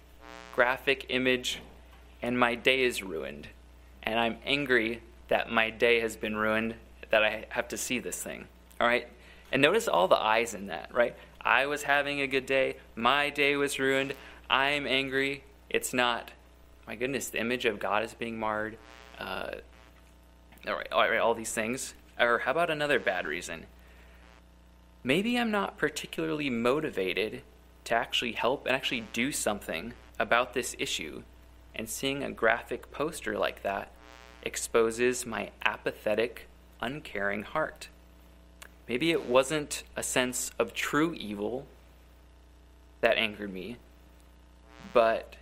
[0.53, 1.59] graphic image,
[2.21, 3.47] and my day is ruined.
[4.03, 5.01] And I'm angry
[5.31, 6.75] that my day has been ruined,
[7.09, 8.49] that I have to see this thing.
[8.81, 9.07] All right?
[9.49, 11.15] And notice all the eyes in that, right?
[11.39, 12.75] I was having a good day.
[12.97, 14.13] My day was ruined.
[14.49, 15.45] I'm angry.
[15.69, 16.31] It's not.
[16.85, 18.77] My goodness, the image of God is being marred.
[19.17, 19.51] Uh,
[20.67, 21.93] all, right, all right, all these things.
[22.19, 23.67] Or how about another bad reason?
[25.01, 27.41] Maybe I'm not particularly motivated
[27.85, 31.23] to actually help and actually do something about this issue.
[31.73, 33.93] And seeing a graphic poster like that
[34.43, 36.47] exposes my apathetic,
[36.79, 37.89] uncaring heart.
[38.87, 41.65] Maybe it wasn't a sense of true evil
[43.01, 43.77] that angered me,
[44.93, 45.35] but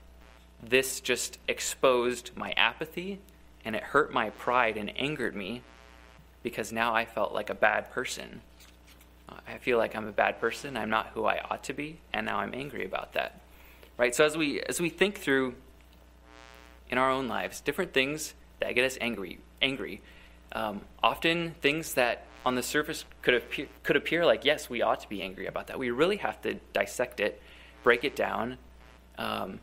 [0.62, 3.20] this just exposed my apathy
[3.66, 5.62] and it hurt my pride and angered me
[6.44, 8.42] because now I felt like a bad person.
[9.48, 10.78] I feel like I'm a bad person.
[10.78, 13.40] I'm not who I ought to be, and now I'm angry about that.
[13.98, 14.16] Right?
[14.16, 15.56] So as we as we think through
[16.90, 20.02] in our own lives different things that get us angry, angry,
[20.52, 25.00] um, often things that on the surface could appear, could appear like yes, we ought
[25.02, 25.78] to be angry about that.
[25.78, 27.42] We really have to dissect it,
[27.84, 28.58] break it down.
[29.18, 29.60] Um,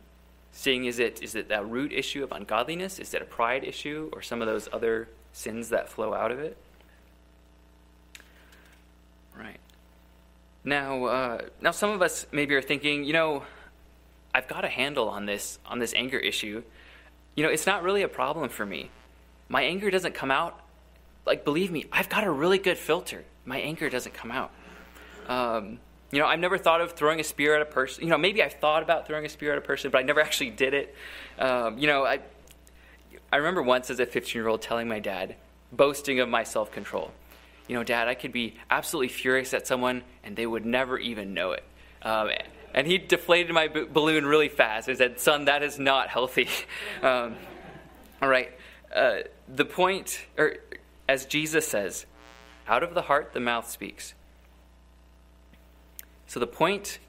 [0.51, 2.99] seeing is it is it a root issue of ungodliness?
[2.99, 6.39] Is it a pride issue, or some of those other sins that flow out of
[6.39, 6.57] it?
[9.37, 9.59] Right.
[10.63, 13.43] Now, uh, now some of us maybe are thinking, you know,
[14.33, 16.63] I've got a handle on this on this anger issue.
[17.37, 18.91] You know, it's not really a problem for me.
[19.47, 20.59] My anger doesn't come out.
[21.25, 23.23] Like, believe me, I've got a really good filter.
[23.45, 24.51] My anger doesn't come out.
[25.29, 25.79] Um,
[26.11, 28.03] you know, I've never thought of throwing a spear at a person.
[28.03, 30.19] You know, maybe I've thought about throwing a spear at a person, but I never
[30.27, 30.93] actually did it.
[31.39, 32.19] Um, you know, I,
[33.31, 35.37] I remember once as a 15 year old telling my dad,
[35.71, 37.13] boasting of my self control
[37.67, 41.33] you know, Dad, I could be absolutely furious at someone and they would never even
[41.33, 41.63] know it.
[42.01, 42.29] Um,
[42.77, 46.47] and he deflated my b- balloon really fast and said, Son, that is not healthy.
[47.01, 47.35] um,
[48.21, 48.51] all right.
[48.95, 50.57] Uh, the point, or
[51.09, 52.05] as Jesus says,
[52.67, 54.13] out of the heart the mouth speaks.
[56.27, 56.99] So the point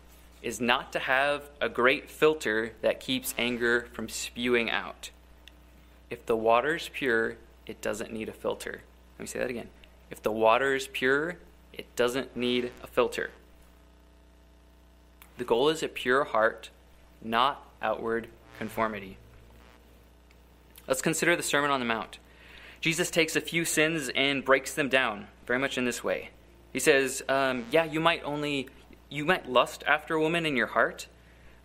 [0.40, 5.10] is not to have a great filter that keeps anger from spewing out.
[6.08, 8.80] If the water's pure, it doesn't need a filter.
[9.18, 9.68] Let me say that again.
[10.10, 11.36] If the water is pure,
[11.74, 13.32] it doesn't need a filter.
[15.38, 16.70] The goal is a pure heart,
[17.22, 18.26] not outward
[18.58, 19.18] conformity.
[20.88, 22.18] Let's consider the Sermon on the Mount.
[22.80, 26.30] Jesus takes a few sins and breaks them down, very much in this way.
[26.72, 28.68] He says, um, Yeah, you might only,
[29.08, 31.06] you might lust after a woman in your heart,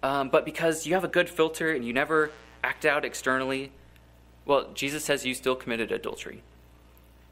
[0.04, 2.30] um, but because you have a good filter and you never
[2.64, 3.72] act out externally,
[4.46, 6.44] well, Jesus says you still committed adultery.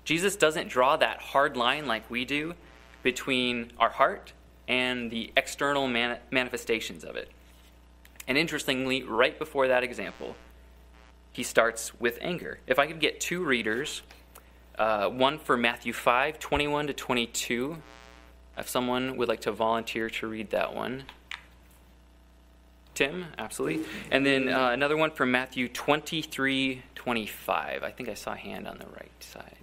[0.05, 2.55] Jesus doesn't draw that hard line like we do
[3.03, 4.33] between our heart
[4.67, 7.29] and the external man- manifestations of it.
[8.27, 10.35] And interestingly, right before that example,
[11.31, 12.59] he starts with anger.
[12.67, 14.01] If I could get two readers,
[14.77, 17.81] uh, one for Matthew 5, 21 to 22,
[18.57, 21.03] if someone would like to volunteer to read that one.
[22.93, 23.85] Tim, absolutely.
[24.11, 27.83] And then uh, another one from Matthew 23, 25.
[27.83, 29.55] I think I saw a hand on the right side.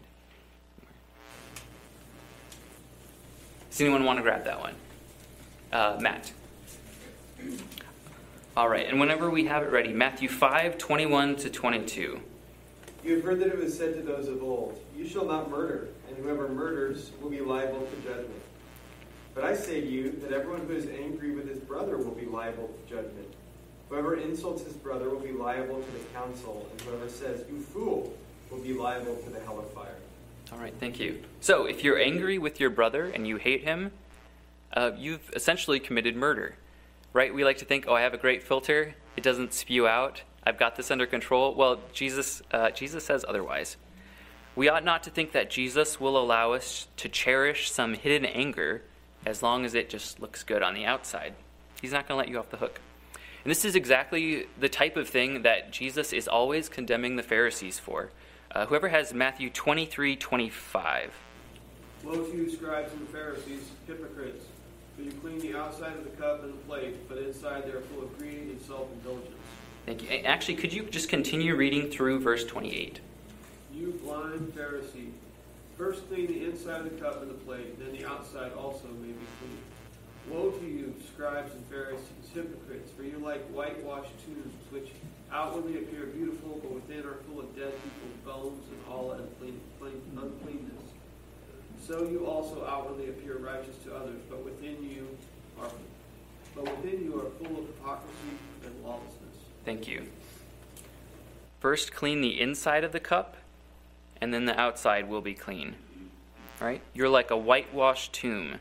[3.70, 4.74] Does anyone want to grab that one?
[5.72, 6.32] Uh, Matt.
[8.56, 12.20] All right, and whenever we have it ready, Matthew 5, 21 to 22.
[13.04, 15.88] You have heard that it was said to those of old, You shall not murder,
[16.08, 18.42] and whoever murders will be liable to judgment.
[19.34, 22.26] But I say to you that everyone who is angry with his brother will be
[22.26, 23.32] liable to judgment.
[23.88, 28.12] Whoever insults his brother will be liable to the council, and whoever says, You fool,
[28.50, 29.94] will be liable to the hell of fire.
[30.52, 31.22] All right, thank you.
[31.40, 33.92] So, if you're angry with your brother and you hate him,
[34.78, 36.54] uh, you've essentially committed murder,
[37.12, 37.34] right?
[37.34, 40.22] We like to think, oh, I have a great filter; it doesn't spew out.
[40.44, 41.52] I've got this under control.
[41.56, 43.76] Well, Jesus, uh, Jesus says otherwise.
[44.54, 48.82] We ought not to think that Jesus will allow us to cherish some hidden anger
[49.26, 51.34] as long as it just looks good on the outside.
[51.82, 52.80] He's not going to let you off the hook.
[53.14, 57.80] And this is exactly the type of thing that Jesus is always condemning the Pharisees
[57.80, 58.10] for.
[58.52, 61.12] Uh, whoever has Matthew 23 25.
[62.04, 64.44] Woe to you, scribes and Pharisees, hypocrites!
[64.98, 67.82] For you clean the outside of the cup and the plate, but inside they are
[67.82, 69.30] full of greed and self indulgence.
[69.86, 70.08] Thank you.
[70.24, 72.98] Actually, could you just continue reading through verse 28?
[73.72, 75.12] You blind Pharisee,
[75.76, 79.12] first clean the inside of the cup and the plate, then the outside also may
[79.12, 79.58] be clean.
[80.30, 82.02] Woe to you, scribes and Pharisees,
[82.34, 82.90] hypocrites!
[82.96, 84.90] For you like whitewashed tombs, which
[85.30, 90.87] outwardly appear beautiful, but within are full of dead people's bones and all unclean, uncleanness.
[91.88, 95.08] So you also outwardly appear righteous to others, but within you
[95.58, 95.70] are
[96.54, 99.36] but within you are full of hypocrisy and lawlessness.
[99.64, 100.02] Thank you.
[101.60, 103.38] First, clean the inside of the cup,
[104.20, 105.76] and then the outside will be clean.
[106.60, 106.82] Right?
[106.92, 108.58] You're like a whitewashed tomb,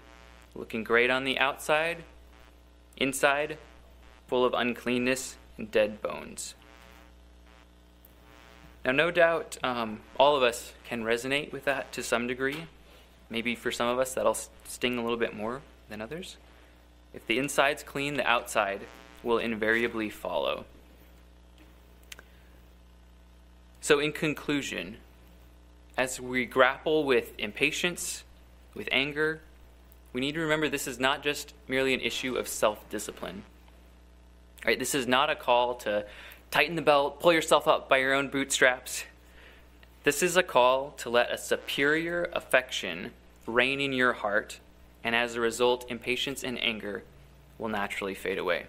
[0.56, 2.06] looking great on the outside,
[2.96, 3.58] inside,
[4.28, 6.56] full of uncleanness and dead bones.
[8.86, 12.68] Now, no doubt um, all of us can resonate with that to some degree.
[13.30, 16.38] Maybe for some of us that'll sting a little bit more than others.
[17.14, 18.82] If the inside's clean, the outside
[19.24, 20.66] will invariably follow.
[23.82, 24.98] So, in conclusion,
[25.98, 28.24] as we grapple with impatience,
[28.74, 29.42] with anger,
[30.14, 33.44] we need to remember this is not just merely an issue of self discipline.
[34.66, 34.80] Right?
[34.80, 36.06] This is not a call to
[36.52, 39.04] tighten the belt, pull yourself up by your own bootstraps.
[40.04, 43.12] This is a call to let a superior affection
[43.46, 44.60] reign in your heart,
[45.04, 47.04] and as a result, impatience and anger
[47.58, 48.68] will naturally fade away.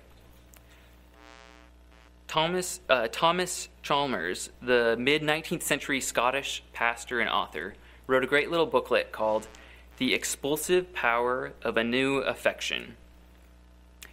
[2.28, 7.74] Thomas, uh, Thomas Chalmers, the mid 19th century Scottish pastor and author,
[8.06, 9.48] wrote a great little booklet called
[9.96, 12.96] The Expulsive Power of a New Affection.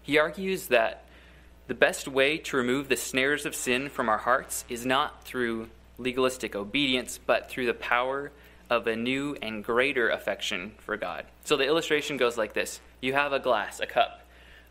[0.02, 1.04] He argues that
[1.68, 5.70] the best way to remove the snares of sin from our hearts is not through
[5.98, 8.32] legalistic obedience, but through the power
[8.70, 11.26] of a new and greater affection for God.
[11.44, 14.22] So the illustration goes like this You have a glass, a cup.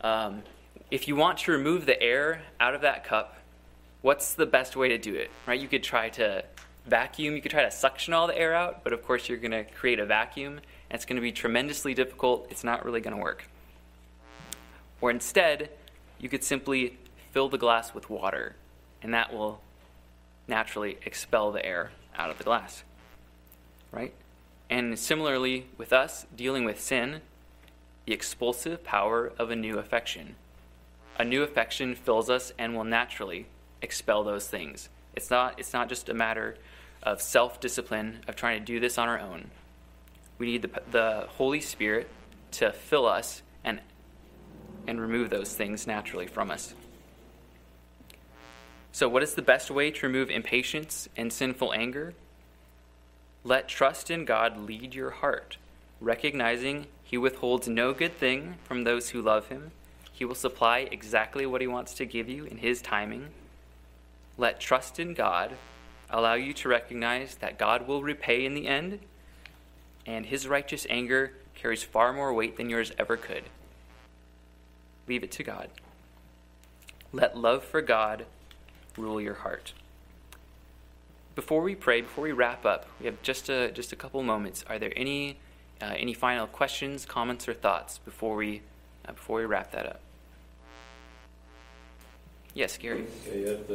[0.01, 0.43] Um,
[0.91, 3.37] if you want to remove the air out of that cup,
[4.01, 5.31] what's the best way to do it?
[5.47, 5.59] Right?
[5.59, 6.43] You could try to
[6.85, 9.51] vacuum, you could try to suction all the air out, but of course you're going
[9.51, 12.47] to create a vacuum, and it's going to be tremendously difficult.
[12.51, 13.45] It's not really going to work.
[15.01, 15.71] Or instead,
[16.19, 16.97] you could simply
[17.31, 18.55] fill the glass with water,
[19.01, 19.61] and that will
[20.47, 22.83] naturally expel the air out of the glass.
[23.91, 24.13] Right?
[24.69, 27.21] And similarly, with us dealing with sin,
[28.05, 30.35] the expulsive power of a new affection.
[31.17, 33.47] A new affection fills us and will naturally
[33.81, 34.89] expel those things.
[35.15, 36.57] It's not, it's not just a matter
[37.01, 39.51] of self discipline, of trying to do this on our own.
[40.37, 42.09] We need the, the Holy Spirit
[42.51, 43.79] to fill us and,
[44.87, 46.73] and remove those things naturally from us.
[48.95, 52.13] So, what is the best way to remove impatience and sinful anger?
[53.43, 55.57] Let trust in God lead your heart,
[55.99, 59.71] recognizing He withholds no good thing from those who love Him.
[60.13, 63.31] He will supply exactly what He wants to give you in His timing.
[64.37, 65.57] Let trust in God
[66.09, 68.99] allow you to recognize that God will repay in the end,
[70.05, 73.43] and His righteous anger carries far more weight than yours ever could.
[75.05, 75.67] Leave it to God.
[77.11, 78.25] Let love for God
[78.97, 79.73] rule your heart.
[81.35, 84.63] Before we pray, before we wrap up, we have just a just a couple moments.
[84.67, 85.37] Are there any
[85.81, 88.61] uh, any final questions, comments, or thoughts before we
[89.07, 89.99] uh, before we wrap that up?
[92.53, 93.05] Yes, Gary.
[93.27, 93.73] Okay, at the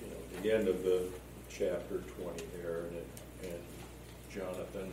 [0.00, 1.06] you know the end of the
[1.48, 3.06] chapter twenty there, and, it,
[3.44, 3.62] and
[4.30, 4.92] Jonathan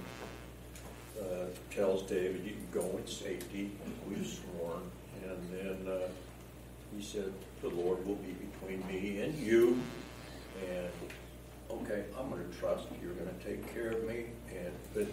[1.19, 3.71] uh, tells David, "You can go in safety.
[4.07, 4.83] We've sworn."
[5.21, 6.07] And then uh,
[6.95, 9.81] he said, "The Lord will be between me and you."
[10.69, 10.89] And
[11.71, 14.25] okay, I'm going to trust you're going to take care of me.
[14.49, 15.07] And but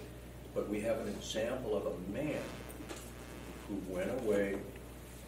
[0.55, 2.43] but we have an example of a man
[3.69, 4.57] who went away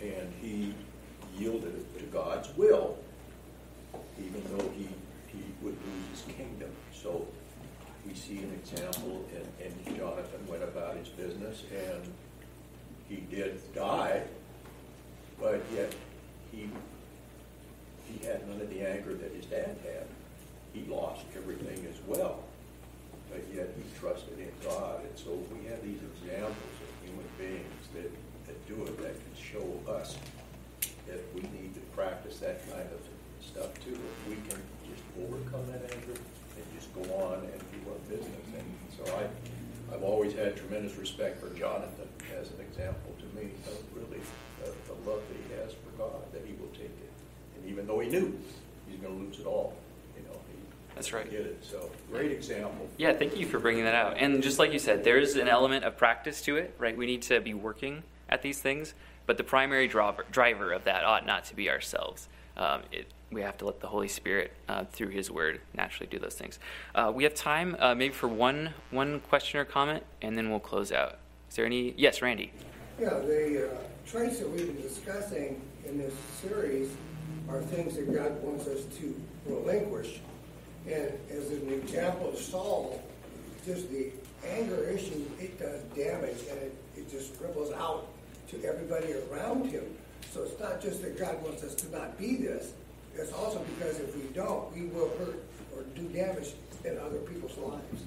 [0.00, 0.74] and he
[1.36, 2.96] yielded to God's will,
[4.18, 4.88] even though he
[5.26, 6.70] he would lose his kingdom.
[6.92, 7.26] So
[8.06, 12.02] we see an example, and, and Jonathan went about his business, and
[13.08, 14.22] he did die,
[15.40, 15.92] but yet
[16.50, 16.70] he
[18.08, 20.06] he had none of the anger that his dad had.
[20.72, 22.44] He lost everything as well,
[23.30, 25.04] but yet he trusted in God.
[25.04, 28.10] And so we have these examples of human beings that,
[28.46, 30.16] that do it that can show us
[31.06, 33.00] that we need to practice that kind of
[33.44, 33.96] stuff too.
[33.96, 38.46] If we can just overcome that anger and just go on and do our business.
[38.52, 42.08] And so I, I've always had tremendous respect for Jonathan
[42.38, 44.20] as an example to me of really
[44.62, 47.12] the, the love that he has for God, that he will take it.
[47.60, 48.38] And even though he knew
[48.88, 49.74] he's going to lose it all,
[50.16, 50.58] you know, he,
[50.94, 51.28] That's right.
[51.30, 51.64] did it.
[51.64, 52.88] So great example.
[52.96, 54.16] Yeah, thank you for bringing that out.
[54.18, 56.96] And just like you said, there's an element of practice to it, right?
[56.96, 58.94] We need to be working at these things,
[59.26, 62.28] but the primary driver, driver of that ought not to be ourselves.
[62.56, 66.18] Um, it, we have to let the Holy Spirit, uh, through His Word, naturally do
[66.18, 66.58] those things.
[66.94, 70.60] Uh, we have time, uh, maybe for one one question or comment, and then we'll
[70.60, 71.18] close out.
[71.50, 71.94] Is there any?
[71.96, 72.52] Yes, Randy.
[72.98, 73.76] Yeah, the uh,
[74.06, 76.90] traits that we've been discussing in this series
[77.48, 80.20] are things that God wants us to relinquish.
[80.86, 83.02] And as an example of Saul,
[83.64, 84.10] just the
[84.46, 88.08] anger issue, it does damage and it, it just ripples out
[88.50, 89.84] to everybody around him.
[90.32, 92.72] So it's not just that God wants us to not be this,
[93.14, 95.42] it's also because if we don't, we will hurt
[95.76, 96.52] or do damage
[96.84, 98.04] in other people's lives.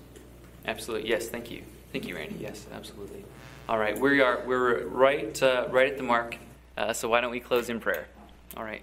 [0.66, 1.10] Absolutely.
[1.10, 1.28] Yes.
[1.28, 1.64] Thank you.
[1.92, 2.38] Thank you, Randy.
[2.40, 3.26] Yes, absolutely.
[3.68, 4.00] All right.
[4.00, 6.38] We are we're right uh, right at the mark.
[6.78, 8.08] Uh, so why don't we close in prayer?
[8.56, 8.82] All right.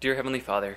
[0.00, 0.76] Dear Heavenly Father,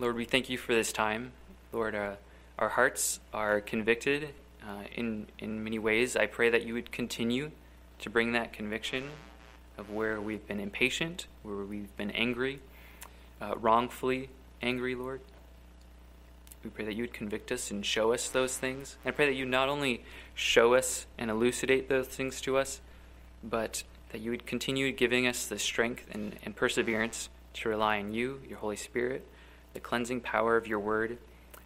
[0.00, 1.32] Lord, we thank you for this time.
[1.72, 2.14] Lord, uh,
[2.58, 4.30] our hearts are convicted
[4.60, 6.16] uh, in in many ways.
[6.16, 7.52] I pray that you would continue
[8.00, 9.10] to bring that conviction
[9.78, 12.60] of where we've been impatient, where we've been angry,
[13.40, 14.30] uh, wrongfully
[14.60, 15.20] angry, Lord.
[16.64, 18.96] We pray that you would convict us and show us those things.
[19.04, 20.02] I pray that you not only
[20.34, 22.80] show us and elucidate those things to us,
[23.44, 28.12] but that you would continue giving us the strength and, and perseverance to rely on
[28.12, 29.26] you, your Holy Spirit,
[29.72, 31.18] the cleansing power of your word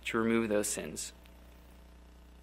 [0.07, 1.13] to remove those sins.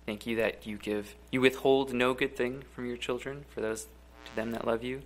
[0.05, 3.87] Thank you that you give you withhold no good thing from your children for those
[4.25, 5.01] to them that love you.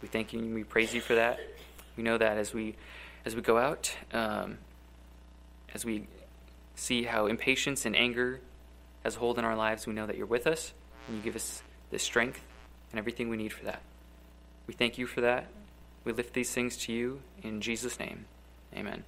[0.00, 1.40] We thank you and we praise you for that.
[1.96, 2.76] We know that as we
[3.24, 4.58] as we go out, um,
[5.74, 6.06] as we
[6.76, 8.40] see how impatience and anger
[9.02, 10.72] has hold in our lives, we know that you're with us
[11.08, 12.40] and you give us the strength
[12.90, 13.82] and everything we need for that.
[14.66, 15.46] We thank you for that.
[16.04, 18.26] We lift these things to you in Jesus' name.
[18.76, 19.04] Amen.